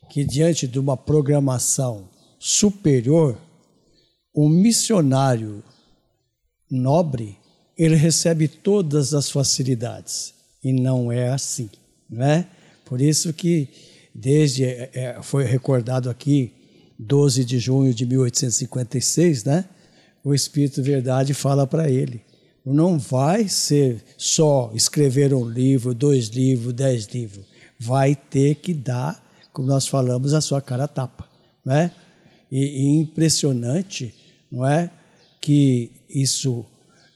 [0.09, 2.09] que diante de uma programação
[2.39, 3.39] superior,
[4.35, 5.63] um missionário
[6.69, 7.37] nobre,
[7.77, 11.71] ele recebe todas as facilidades e não é assim,
[12.09, 12.47] não é?
[12.85, 13.69] Por isso que
[14.15, 16.53] desde é, é foi recordado aqui
[16.99, 19.65] 12 de junho de 1856, né?
[20.23, 22.23] O Espírito Verdade fala para ele:
[22.65, 27.47] não vai ser só escrever um livro, dois livros, dez livros.
[27.79, 31.27] Vai ter que dar, como nós falamos, a sua cara tapa,
[31.65, 31.91] não é?
[32.51, 34.15] E, e impressionante,
[34.51, 34.91] não é,
[35.41, 36.67] que isso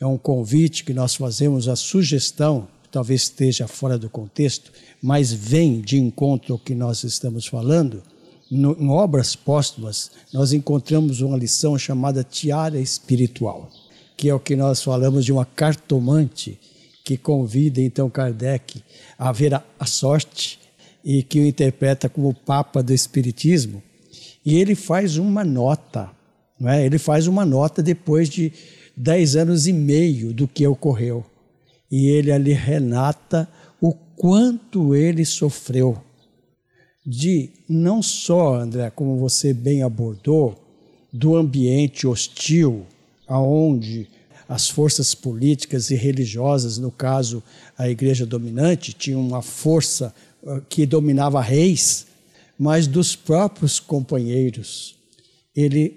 [0.00, 4.70] é um convite que nós fazemos, a sugestão talvez esteja fora do contexto,
[5.02, 8.00] mas vem de encontro ao que nós estamos falando,
[8.48, 13.68] no, em obras póstumas, nós encontramos uma lição chamada tiara espiritual,
[14.16, 16.56] que é o que nós falamos de uma cartomante
[17.02, 18.80] que convida então Kardec
[19.18, 20.60] a ver a, a sorte
[21.04, 23.82] e que o interpreta como o Papa do Espiritismo.
[24.46, 26.12] E ele faz uma nota,
[26.60, 26.86] não é?
[26.86, 28.52] ele faz uma nota depois de
[28.96, 31.24] dez anos e meio do que ocorreu
[31.96, 33.48] e ele ali renata
[33.80, 35.96] o quanto ele sofreu
[37.06, 40.60] de não só, André, como você bem abordou,
[41.12, 42.84] do ambiente hostil
[43.28, 44.08] aonde
[44.48, 47.40] as forças políticas e religiosas, no caso
[47.78, 50.12] a igreja dominante, tinham uma força
[50.44, 52.08] ah, que dominava reis,
[52.58, 54.96] mas dos próprios companheiros.
[55.54, 55.96] Ele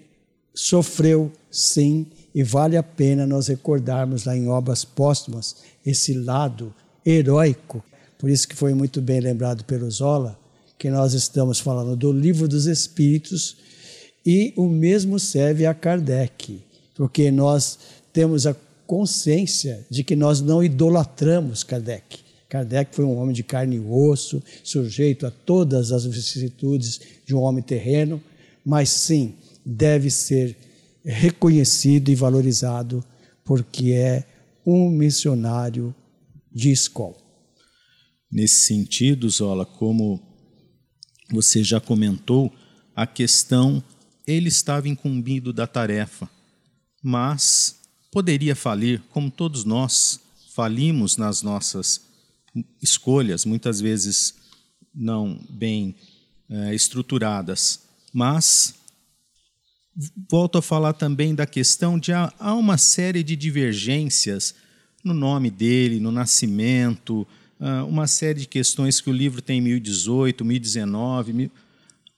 [0.53, 5.55] sofreu, sim, e vale a pena nós recordarmos lá em obras póstumas
[5.89, 6.73] esse lado
[7.05, 7.83] heróico.
[8.17, 10.37] Por isso que foi muito bem lembrado pelo Zola,
[10.77, 13.55] que nós estamos falando do livro dos Espíritos
[14.25, 16.61] e o mesmo serve a Kardec,
[16.93, 17.79] porque nós
[18.11, 22.19] temos a consciência de que nós não idolatramos Kardec.
[22.49, 27.39] Kardec foi um homem de carne e osso, sujeito a todas as vicissitudes de um
[27.39, 28.21] homem terreno,
[28.65, 29.35] mas sim
[29.65, 30.55] deve ser
[31.05, 33.03] reconhecido e valorizado
[33.47, 34.25] porque é
[34.69, 35.95] um missionário
[36.51, 37.15] de escola.
[38.29, 40.21] Nesse sentido, Zola, como
[41.31, 42.53] você já comentou,
[42.93, 43.81] a questão
[44.27, 46.29] ele estava incumbido da tarefa,
[47.01, 47.79] mas
[48.11, 50.19] poderia falir, como todos nós
[50.53, 52.01] falimos nas nossas
[52.81, 54.35] escolhas, muitas vezes
[54.93, 55.95] não bem
[56.49, 58.75] é, estruturadas, mas
[60.29, 64.53] volto a falar também da questão de há, uma série de divergências
[65.03, 67.25] no nome dele, no nascimento,
[67.59, 71.33] uh, uma série de questões que o livro tem em 1018, 1019.
[71.33, 71.51] Mil...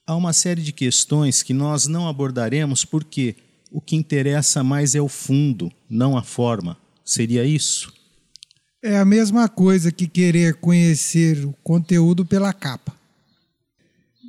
[0.05, 3.35] Há uma série de questões que nós não abordaremos porque
[3.71, 6.77] o que interessa mais é o fundo, não a forma.
[7.05, 7.93] Seria isso?
[8.83, 12.98] É a mesma coisa que querer conhecer o conteúdo pela capa.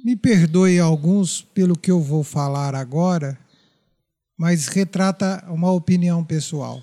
[0.02, 3.38] Me perdoe alguns pelo que eu vou falar agora,
[4.36, 6.82] mas retrata uma opinião pessoal.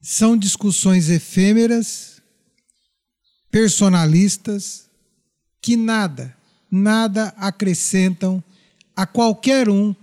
[0.00, 2.20] São discussões efêmeras,
[3.50, 4.88] personalistas,
[5.62, 6.36] que nada,
[6.70, 8.42] nada acrescentam
[8.94, 9.94] a qualquer um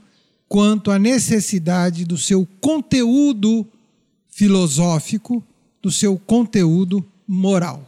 [0.47, 3.67] quanto à necessidade do seu conteúdo
[4.29, 5.43] filosófico,
[5.81, 7.86] do seu conteúdo moral.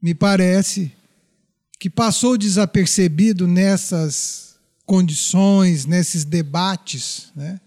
[0.00, 0.92] Me parece
[1.78, 7.60] que passou desapercebido nessas condições, nesses debates né,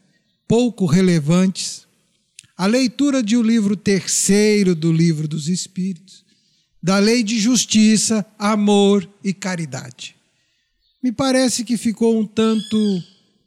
[0.47, 1.87] pouco relevantes,
[2.57, 6.25] a leitura de o um livro terceiro do Livro dos Espíritos,
[6.83, 10.15] da lei de justiça, amor e caridade.
[11.01, 13.03] Me parece que ficou um tanto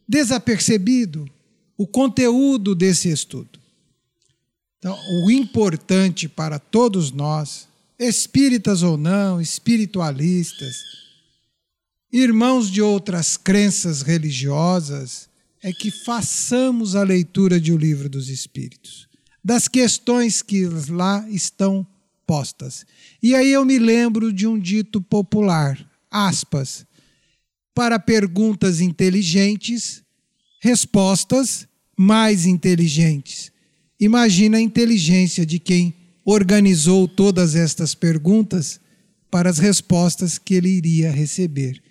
[0.08, 1.28] desapercebido
[1.76, 3.58] o conteúdo desse estudo.
[4.78, 7.68] Então, o importante para todos nós,
[7.98, 10.76] espíritas ou não, espiritualistas,
[12.12, 15.28] irmãos de outras crenças religiosas,
[15.62, 19.08] é que façamos a leitura de O Livro dos Espíritos,
[19.42, 21.86] das questões que lá estão
[22.26, 22.84] postas.
[23.22, 25.78] E aí eu me lembro de um dito popular,
[26.10, 26.86] aspas,
[27.74, 30.02] para perguntas inteligentes,
[30.60, 31.66] respostas
[31.96, 33.50] mais inteligentes.
[33.98, 38.80] Imagina a inteligência de quem organizou todas estas perguntas
[39.30, 41.82] para as respostas que ele iria receber.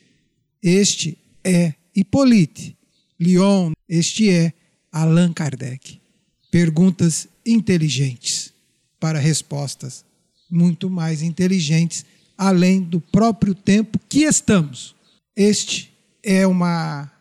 [0.61, 2.75] Este é Hippolyte
[3.19, 4.53] Lyon, este é
[4.91, 6.01] Allan Kardec.
[6.49, 8.51] Perguntas inteligentes
[8.99, 10.03] para respostas
[10.49, 12.05] muito mais inteligentes,
[12.38, 14.95] além do próprio tempo que estamos.
[15.36, 17.11] Este é, uma,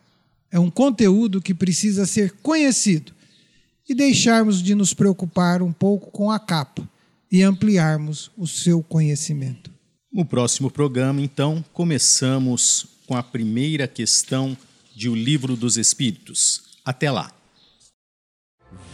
[0.51, 3.13] é um conteúdo que precisa ser conhecido
[3.89, 6.89] e deixarmos de nos preocupar um pouco com a capa
[7.33, 9.73] e ampliarmos o seu conhecimento.
[10.13, 14.55] No próximo programa, então, começamos com a primeira questão
[14.95, 16.65] de O Livro dos Espíritos.
[16.85, 17.33] Até lá.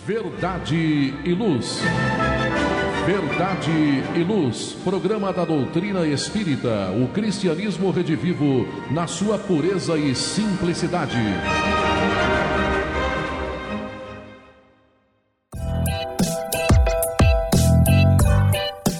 [0.06, 1.78] Verdade e Luz.
[3.04, 3.70] Verdade
[4.16, 11.16] e Luz, programa da doutrina espírita, o cristianismo redivivo na sua pureza e simplicidade.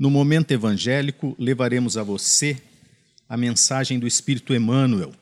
[0.00, 2.56] No momento evangélico, levaremos a você
[3.28, 5.12] a mensagem do Espírito Emmanuel,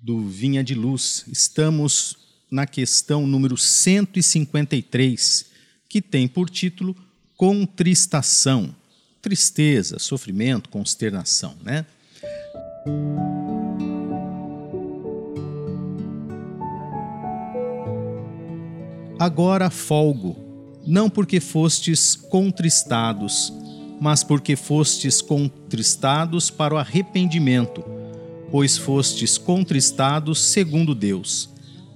[0.00, 1.24] do Vinha de Luz.
[1.26, 2.16] Estamos
[2.48, 5.46] na questão número 153,
[5.88, 6.96] que tem por título
[7.36, 8.72] Contristação.
[9.20, 11.84] Tristeza, sofrimento, consternação, né?
[19.18, 20.36] Agora folgo,
[20.86, 23.52] não porque fostes contristados,
[24.00, 27.84] mas porque fostes contristados para o arrependimento,
[28.50, 31.50] pois fostes contristados segundo Deus.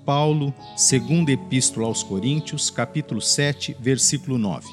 [0.05, 4.69] Paulo, segunda epístola aos Coríntios, capítulo 7, versículo 9.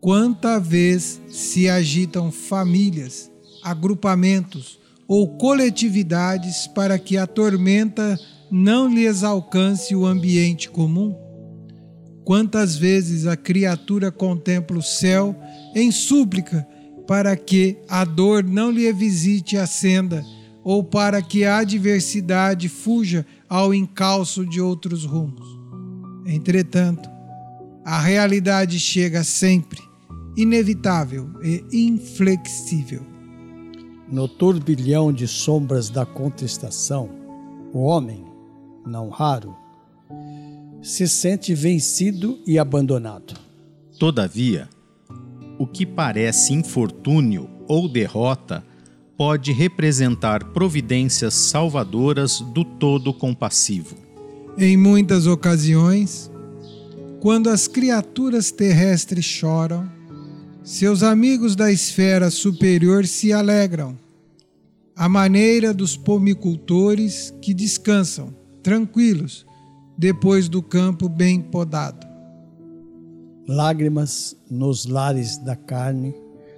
[0.00, 3.30] Quanta vez se agitam famílias,
[3.62, 8.18] agrupamentos, ou coletividades para que a tormenta
[8.50, 11.14] não lhes alcance o ambiente comum?
[12.24, 15.36] Quantas vezes a criatura contempla o céu
[15.74, 16.66] em súplica
[17.06, 20.24] para que a dor não lhe visite a senda
[20.62, 25.46] ou para que a adversidade fuja ao encalço de outros rumos.
[26.26, 27.10] Entretanto,
[27.84, 29.80] a realidade chega sempre,
[30.34, 33.13] inevitável e inflexível.
[34.10, 37.08] No turbilhão de sombras da contestação,
[37.72, 38.24] o homem,
[38.86, 39.56] não raro,
[40.82, 43.34] se sente vencido e abandonado.
[43.98, 44.68] Todavia,
[45.58, 48.62] o que parece infortúnio ou derrota
[49.16, 53.96] pode representar providências salvadoras do todo compassivo.
[54.58, 56.30] Em muitas ocasiões,
[57.20, 59.88] quando as criaturas terrestres choram,
[60.64, 63.98] seus amigos da esfera superior se alegram,
[64.96, 69.44] à maneira dos pomicultores que descansam, tranquilos,
[69.98, 72.06] depois do campo bem podado.
[73.46, 76.14] Lágrimas nos lares da carne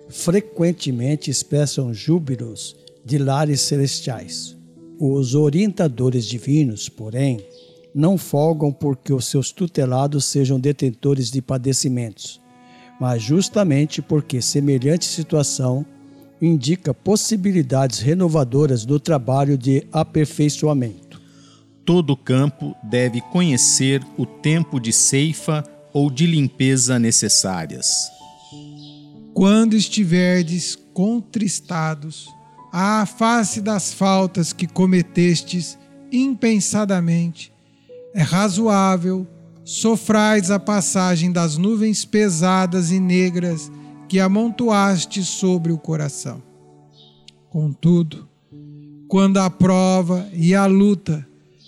[0.09, 4.57] frequentemente expressam júbilos de lares celestiais.
[5.01, 7.45] Os orientadores divinos, porém,
[7.93, 12.41] não folgam porque os seus tutelados sejam detentores de padecimentos,
[13.01, 15.85] mas justamente porque semelhante situação
[16.41, 21.21] indica possibilidades renovadoras do trabalho de aperfeiçoamento.
[21.85, 27.89] Todo campo deve conhecer o tempo de ceifa ou de limpeza necessárias.
[29.33, 32.29] Quando estiverdes contristados
[32.73, 35.79] à face das faltas que cometestes
[36.11, 37.53] impensadamente,
[38.15, 39.27] é razoável
[39.67, 43.69] sofrais a passagem das nuvens pesadas e negras
[44.09, 46.41] que amontoaste sobre o coração.
[47.51, 48.29] Contudo,
[49.09, 51.27] quando a prova e a luta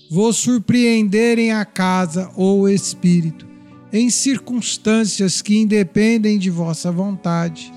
[0.09, 3.49] vos surpreenderem a casa ou o espírito,
[3.93, 7.73] em circunstâncias que independem de vossa vontade,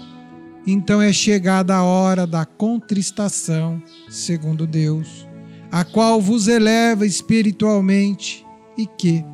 [0.68, 5.28] então é chegada a hora da contristação, segundo Deus,
[5.72, 8.46] a qual vos eleva espiritualmente
[8.78, 9.26] e que,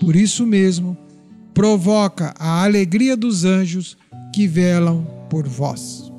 [0.00, 0.96] por isso mesmo,
[1.54, 3.96] provoca a alegria dos anjos
[4.34, 6.12] que velam por vós.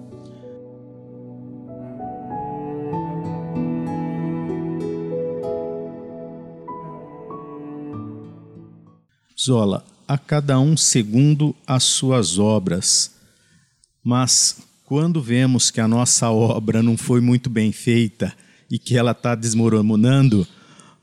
[9.39, 13.11] Zola, a cada um segundo as suas obras.
[14.03, 18.33] Mas quando vemos que a nossa obra não foi muito bem feita
[18.71, 20.47] e que ela está desmoronando,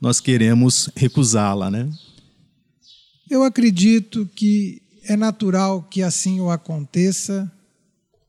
[0.01, 1.89] nós queremos recusá-la, né?
[3.31, 7.51] Eu acredito que é natural que assim o aconteça,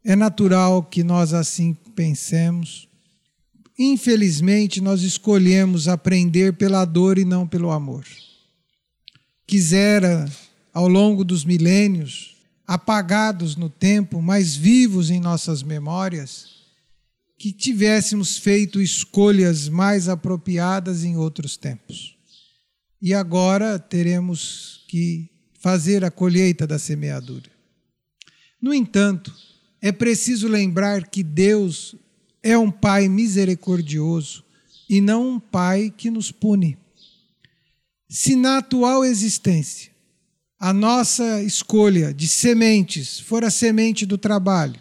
[0.03, 2.87] é natural que nós assim pensemos.
[3.77, 8.05] Infelizmente, nós escolhemos aprender pela dor e não pelo amor.
[9.45, 10.29] Quisera,
[10.73, 12.35] ao longo dos milênios,
[12.65, 16.55] apagados no tempo, mas vivos em nossas memórias,
[17.37, 22.14] que tivéssemos feito escolhas mais apropriadas em outros tempos.
[23.01, 25.29] E agora teremos que
[25.59, 27.49] fazer a colheita da semeadura.
[28.61, 29.33] No entanto,
[29.81, 31.95] é preciso lembrar que Deus
[32.41, 34.43] é um Pai misericordioso
[34.89, 36.77] e não um Pai que nos pune.
[38.07, 39.91] Se na atual existência
[40.59, 44.79] a nossa escolha de sementes for a semente do trabalho,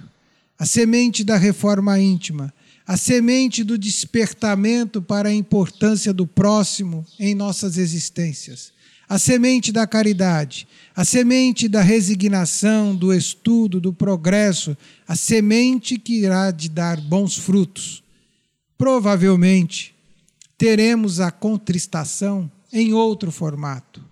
[0.59, 2.53] a semente da reforma íntima,
[2.87, 8.73] a semente do despertamento para a importância do próximo em nossas existências,
[9.09, 14.77] a semente da caridade, a semente da resignação, do estudo, do progresso,
[15.09, 18.03] a semente que irá de dar bons frutos.
[18.77, 19.95] Provavelmente
[20.59, 24.05] teremos a contristação em outro formato,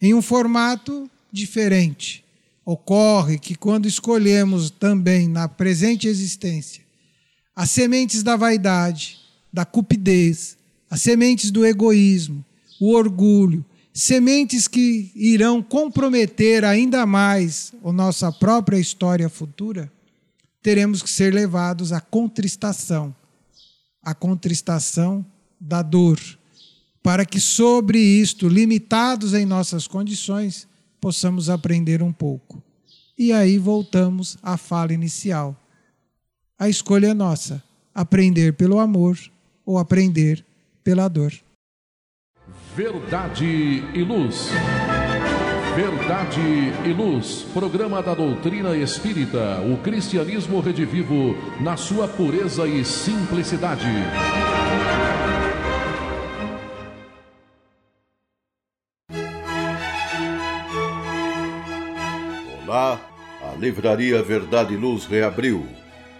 [0.00, 2.24] em um formato diferente.
[2.64, 6.89] Ocorre que quando escolhemos também na presente existência
[7.60, 9.18] as sementes da vaidade,
[9.52, 10.56] da cupidez,
[10.88, 12.42] as sementes do egoísmo,
[12.80, 19.92] o orgulho, sementes que irão comprometer ainda mais a nossa própria história futura,
[20.62, 23.14] teremos que ser levados à contristação,
[24.02, 25.22] à contristação
[25.60, 26.18] da dor,
[27.02, 30.66] para que sobre isto, limitados em nossas condições,
[30.98, 32.62] possamos aprender um pouco.
[33.18, 35.54] E aí voltamos à fala inicial.
[36.60, 37.62] A escolha é nossa:
[37.94, 39.16] aprender pelo amor
[39.64, 40.44] ou aprender
[40.84, 41.32] pela dor.
[42.76, 43.46] Verdade
[43.94, 44.50] e luz.
[45.74, 46.40] Verdade
[46.84, 53.86] e Luz, programa da doutrina espírita, o cristianismo redivivo na sua pureza e simplicidade.
[62.66, 63.00] Olá,
[63.40, 65.79] a Livraria Verdade e Luz reabriu.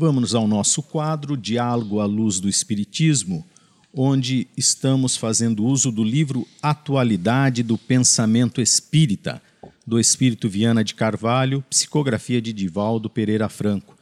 [0.00, 3.46] Vamos ao nosso quadro Diálogo à Luz do Espiritismo,
[3.92, 9.42] onde estamos fazendo uso do livro Atualidade do Pensamento Espírita,
[9.86, 13.94] do Espírito Viana de Carvalho, psicografia de Divaldo Pereira Franco.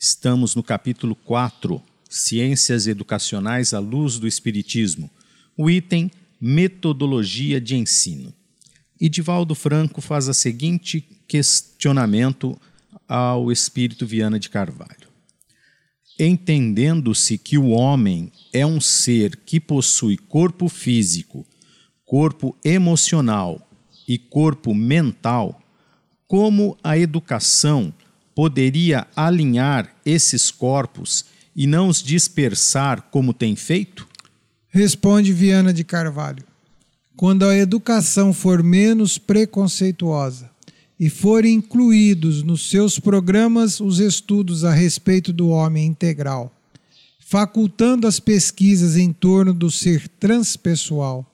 [0.00, 5.10] Estamos no capítulo 4, Ciências Educacionais à Luz do Espiritismo,
[5.54, 8.32] o item Metodologia de Ensino.
[8.98, 12.58] E Divaldo Franco faz o seguinte questionamento
[13.06, 15.01] ao Espírito Viana de Carvalho
[16.26, 21.44] entendendo-se que o homem é um ser que possui corpo físico,
[22.04, 23.68] corpo emocional
[24.06, 25.60] e corpo mental,
[26.28, 27.92] como a educação
[28.34, 31.24] poderia alinhar esses corpos
[31.56, 34.08] e não os dispersar como tem feito?
[34.68, 36.44] Responde Viana de Carvalho.
[37.16, 40.51] Quando a educação for menos preconceituosa,
[41.02, 46.54] e forem incluídos nos seus programas os estudos a respeito do homem integral,
[47.18, 51.26] facultando as pesquisas em torno do ser transpessoal,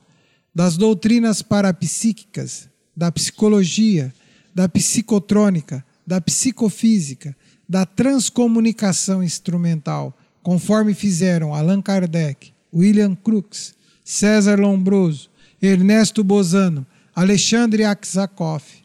[0.55, 2.67] das doutrinas parapsíquicas,
[2.97, 4.11] da psicologia,
[4.55, 7.37] da psicotrônica, da psicofísica,
[7.69, 15.29] da transcomunicação instrumental, conforme fizeram Allan Kardec, William Crookes, César Lombroso,
[15.61, 18.78] Ernesto Bozano, Alexandre Aksakoff,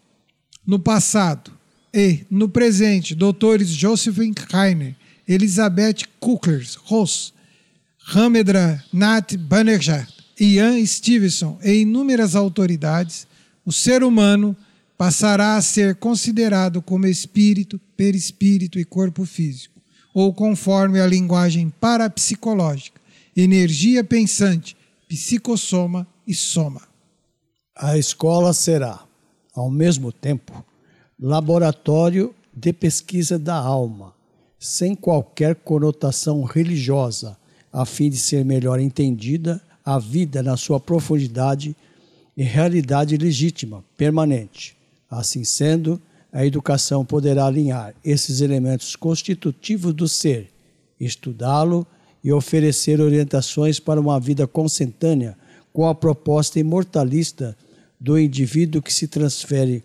[0.65, 1.51] no passado
[1.93, 4.95] e no presente, doutores Josephine Heiner,
[5.27, 7.33] Elizabeth Cookers Ross,
[7.99, 10.07] Ramedra Nat Banerjee,
[10.39, 13.27] Ian Stevenson e inúmeras autoridades,
[13.65, 14.55] o ser humano
[14.97, 19.81] passará a ser considerado como espírito, perispírito e corpo físico,
[20.13, 22.99] ou conforme a linguagem parapsicológica,
[23.35, 24.75] energia pensante,
[25.07, 26.81] psicossoma e soma.
[27.75, 29.03] A escola será
[29.53, 30.65] ao mesmo tempo,
[31.19, 34.13] laboratório de pesquisa da alma,
[34.59, 37.37] sem qualquer conotação religiosa,
[37.71, 41.75] a fim de ser melhor entendida a vida na sua profundidade
[42.35, 44.75] e realidade legítima, permanente.
[45.09, 46.01] Assim sendo,
[46.31, 50.49] a educação poderá alinhar esses elementos constitutivos do ser,
[50.99, 51.85] estudá-lo
[52.23, 55.37] e oferecer orientações para uma vida consentânea
[55.71, 57.55] com a proposta imortalista
[58.03, 59.81] do indivíduo que se transfere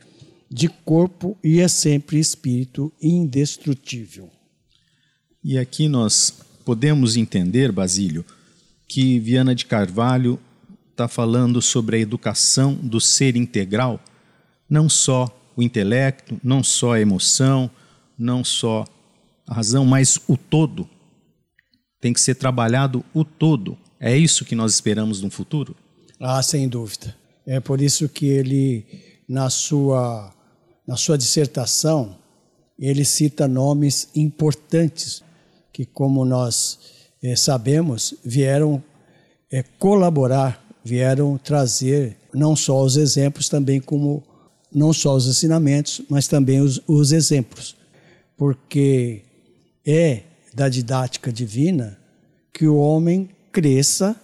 [0.51, 4.29] de corpo e é sempre espírito indestrutível.
[5.45, 8.25] E aqui nós podemos entender, Basílio,
[8.89, 10.37] que Viana de Carvalho
[10.91, 14.01] está falando sobre a educação do ser integral,
[14.69, 17.71] não só o intelecto, não só a emoção,
[18.19, 18.85] não só
[19.47, 20.89] a razão, mas o todo.
[22.01, 23.79] Tem que ser trabalhado o todo.
[24.01, 25.77] É isso que nós esperamos no futuro?
[26.19, 27.18] Ah, sem dúvida.
[27.51, 28.85] É por isso que ele,
[29.27, 30.31] na sua,
[30.87, 32.15] na sua dissertação,
[32.79, 35.23] ele cita nomes importantes
[35.73, 36.79] que, como nós
[37.23, 38.85] é, sabemos, vieram
[39.51, 44.23] é, colaborar, vieram trazer não só os exemplos, também como
[44.71, 47.75] não só os ensinamentos, mas também os, os exemplos,
[48.37, 49.23] porque
[49.87, 50.21] é
[50.53, 51.99] da didática divina
[52.53, 54.15] que o homem cresça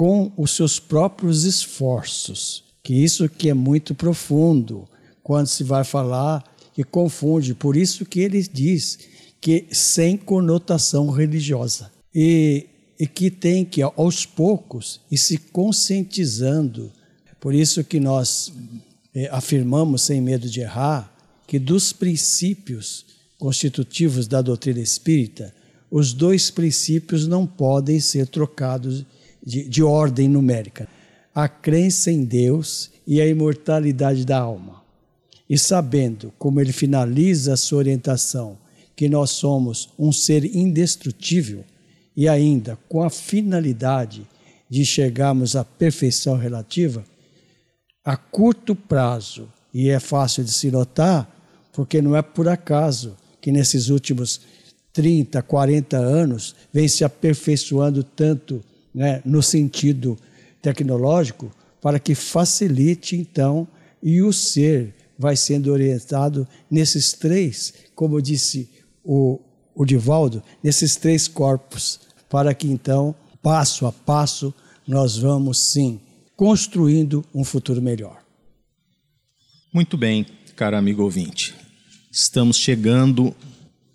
[0.00, 2.64] com os seus próprios esforços.
[2.82, 4.88] Que isso que é muito profundo
[5.22, 6.42] quando se vai falar
[6.74, 7.52] e confunde.
[7.52, 8.98] Por isso que ele diz
[9.42, 11.92] que sem conotação religiosa.
[12.14, 12.66] E,
[12.98, 16.90] e que tem que, aos poucos, ir se conscientizando.
[17.38, 18.50] Por isso que nós
[19.14, 21.14] é, afirmamos, sem medo de errar,
[21.46, 23.04] que dos princípios
[23.38, 25.54] constitutivos da doutrina espírita,
[25.90, 29.04] os dois princípios não podem ser trocados
[29.44, 30.88] de, de ordem numérica:
[31.34, 34.82] a crença em Deus e a imortalidade da alma.
[35.48, 38.56] E sabendo, como ele finaliza a sua orientação,
[38.94, 41.64] que nós somos um ser indestrutível
[42.16, 44.26] e ainda com a finalidade
[44.68, 47.04] de chegarmos à perfeição relativa,
[48.04, 51.28] a curto prazo, e é fácil de se notar,
[51.72, 54.40] porque não é por acaso que nesses últimos
[54.92, 58.62] 30, 40 anos vem se aperfeiçoando tanto
[58.94, 60.18] né, no sentido
[60.62, 63.66] tecnológico, para que facilite então
[64.02, 68.68] e o ser vai sendo orientado nesses três, como disse
[69.04, 69.40] o,
[69.74, 74.54] o Divaldo, nesses três corpos para que então, passo a passo,
[74.86, 76.00] nós vamos sim
[76.36, 78.22] construindo um futuro melhor.
[79.74, 80.24] Muito bem,
[80.54, 81.54] caro amigo ouvinte.
[82.10, 83.34] Estamos chegando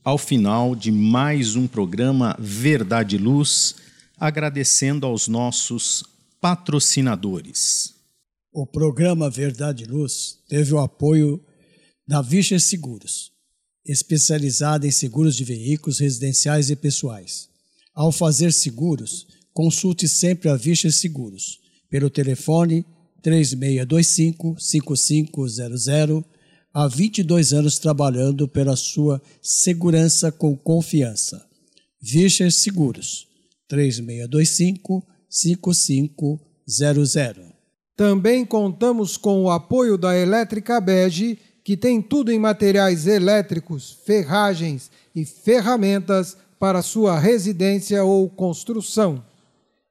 [0.04, 3.76] ao final de mais um programa Verdade e Luz,
[4.18, 6.04] agradecendo aos nossos
[6.40, 7.94] patrocinadores.
[8.52, 11.44] O programa Verdade e Luz teve o apoio
[12.08, 13.32] da Vicha Seguros,
[13.86, 17.50] especializada em seguros de veículos residenciais e pessoais.
[17.94, 21.60] Ao fazer seguros, consulte sempre a Vicha Seguros
[21.90, 22.86] pelo telefone
[23.22, 26.26] 3625 5500
[26.76, 31.44] há 22 anos trabalhando pela sua segurança com confiança.
[32.02, 33.28] Vischer Seguros,
[33.68, 37.56] 3625 5500.
[37.96, 44.92] Também contamos com o apoio da Elétrica Bege, que tem tudo em materiais elétricos, ferragens
[45.16, 49.24] e ferramentas para sua residência ou construção.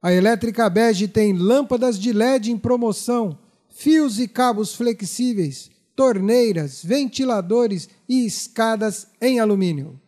[0.03, 3.39] A Elétrica Bege tem lâmpadas de LED em promoção,
[3.71, 9.99] fios e cabos flexíveis, torneiras, ventiladores e escadas em alumínio.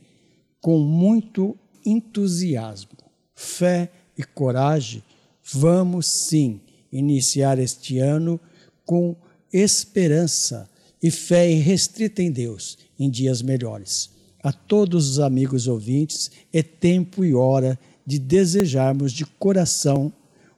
[0.61, 2.99] com muito entusiasmo,
[3.35, 5.03] fé e coragem,
[5.43, 6.61] vamos sim
[6.93, 8.41] iniciar este ano
[8.85, 9.17] com
[9.53, 10.69] esperança
[11.03, 14.12] e fé irrestrita em Deus em dias melhores.
[14.43, 20.13] A todos os amigos ouvintes, é tempo e hora de desejarmos de coração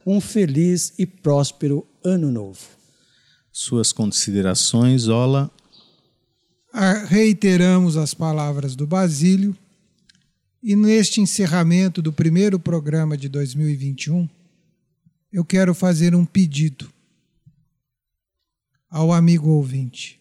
[0.07, 2.61] um feliz e próspero ano novo.
[3.53, 5.51] Suas considerações, Ola?
[7.09, 9.57] Reiteramos as palavras do Basílio
[10.66, 14.26] e neste encerramento do primeiro programa de 2021,
[15.30, 16.91] eu quero fazer um pedido
[18.89, 20.18] ao amigo ouvinte.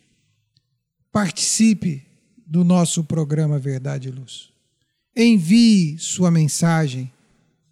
[1.13, 2.05] Participe
[2.53, 4.49] do nosso programa Verdade e Luz.
[5.17, 7.11] Envie sua mensagem,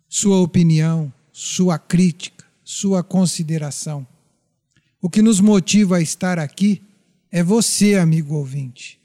[0.09, 4.07] sua opinião, sua crítica, sua consideração.
[4.99, 6.81] O que nos motiva a estar aqui
[7.31, 8.99] é você, amigo ouvinte.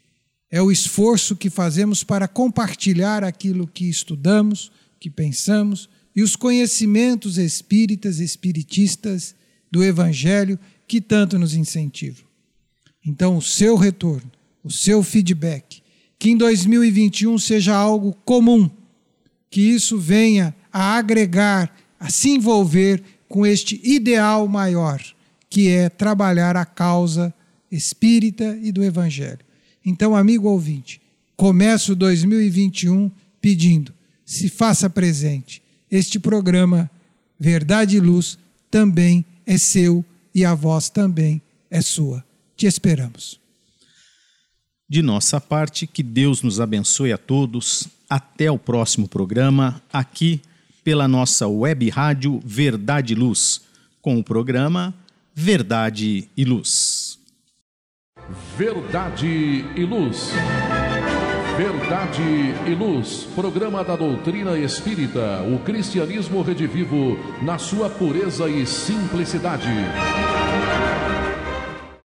[0.49, 7.37] É o esforço que fazemos para compartilhar aquilo que estudamos, que pensamos e os conhecimentos
[7.37, 9.35] espíritas, espiritistas
[9.71, 10.57] do Evangelho
[10.87, 12.25] que tanto nos incentivam.
[13.05, 14.31] Então, o seu retorno,
[14.67, 15.81] o seu feedback,
[16.19, 18.69] que em 2021 seja algo comum,
[19.49, 25.01] que isso venha a agregar, a se envolver com este ideal maior,
[25.49, 27.33] que é trabalhar a causa
[27.71, 29.39] espírita e do Evangelho.
[29.85, 31.01] Então, amigo ouvinte,
[31.37, 33.09] começo 2021
[33.39, 33.93] pedindo,
[34.25, 35.61] se faça presente.
[35.89, 36.91] Este programa
[37.39, 38.37] Verdade e Luz
[38.69, 40.03] também é seu
[40.35, 41.41] e a voz também
[41.71, 42.21] é sua.
[42.57, 43.46] Te esperamos.
[44.89, 47.87] De nossa parte, que Deus nos abençoe a todos.
[48.09, 50.41] Até o próximo programa, aqui
[50.81, 53.61] pela nossa web rádio Verdade e Luz,
[54.01, 54.93] com o programa
[55.35, 57.19] Verdade e Luz.
[58.57, 60.31] Verdade e Luz.
[61.57, 62.21] Verdade
[62.65, 69.67] e Luz, programa da doutrina espírita, o cristianismo redivivo na sua pureza e simplicidade.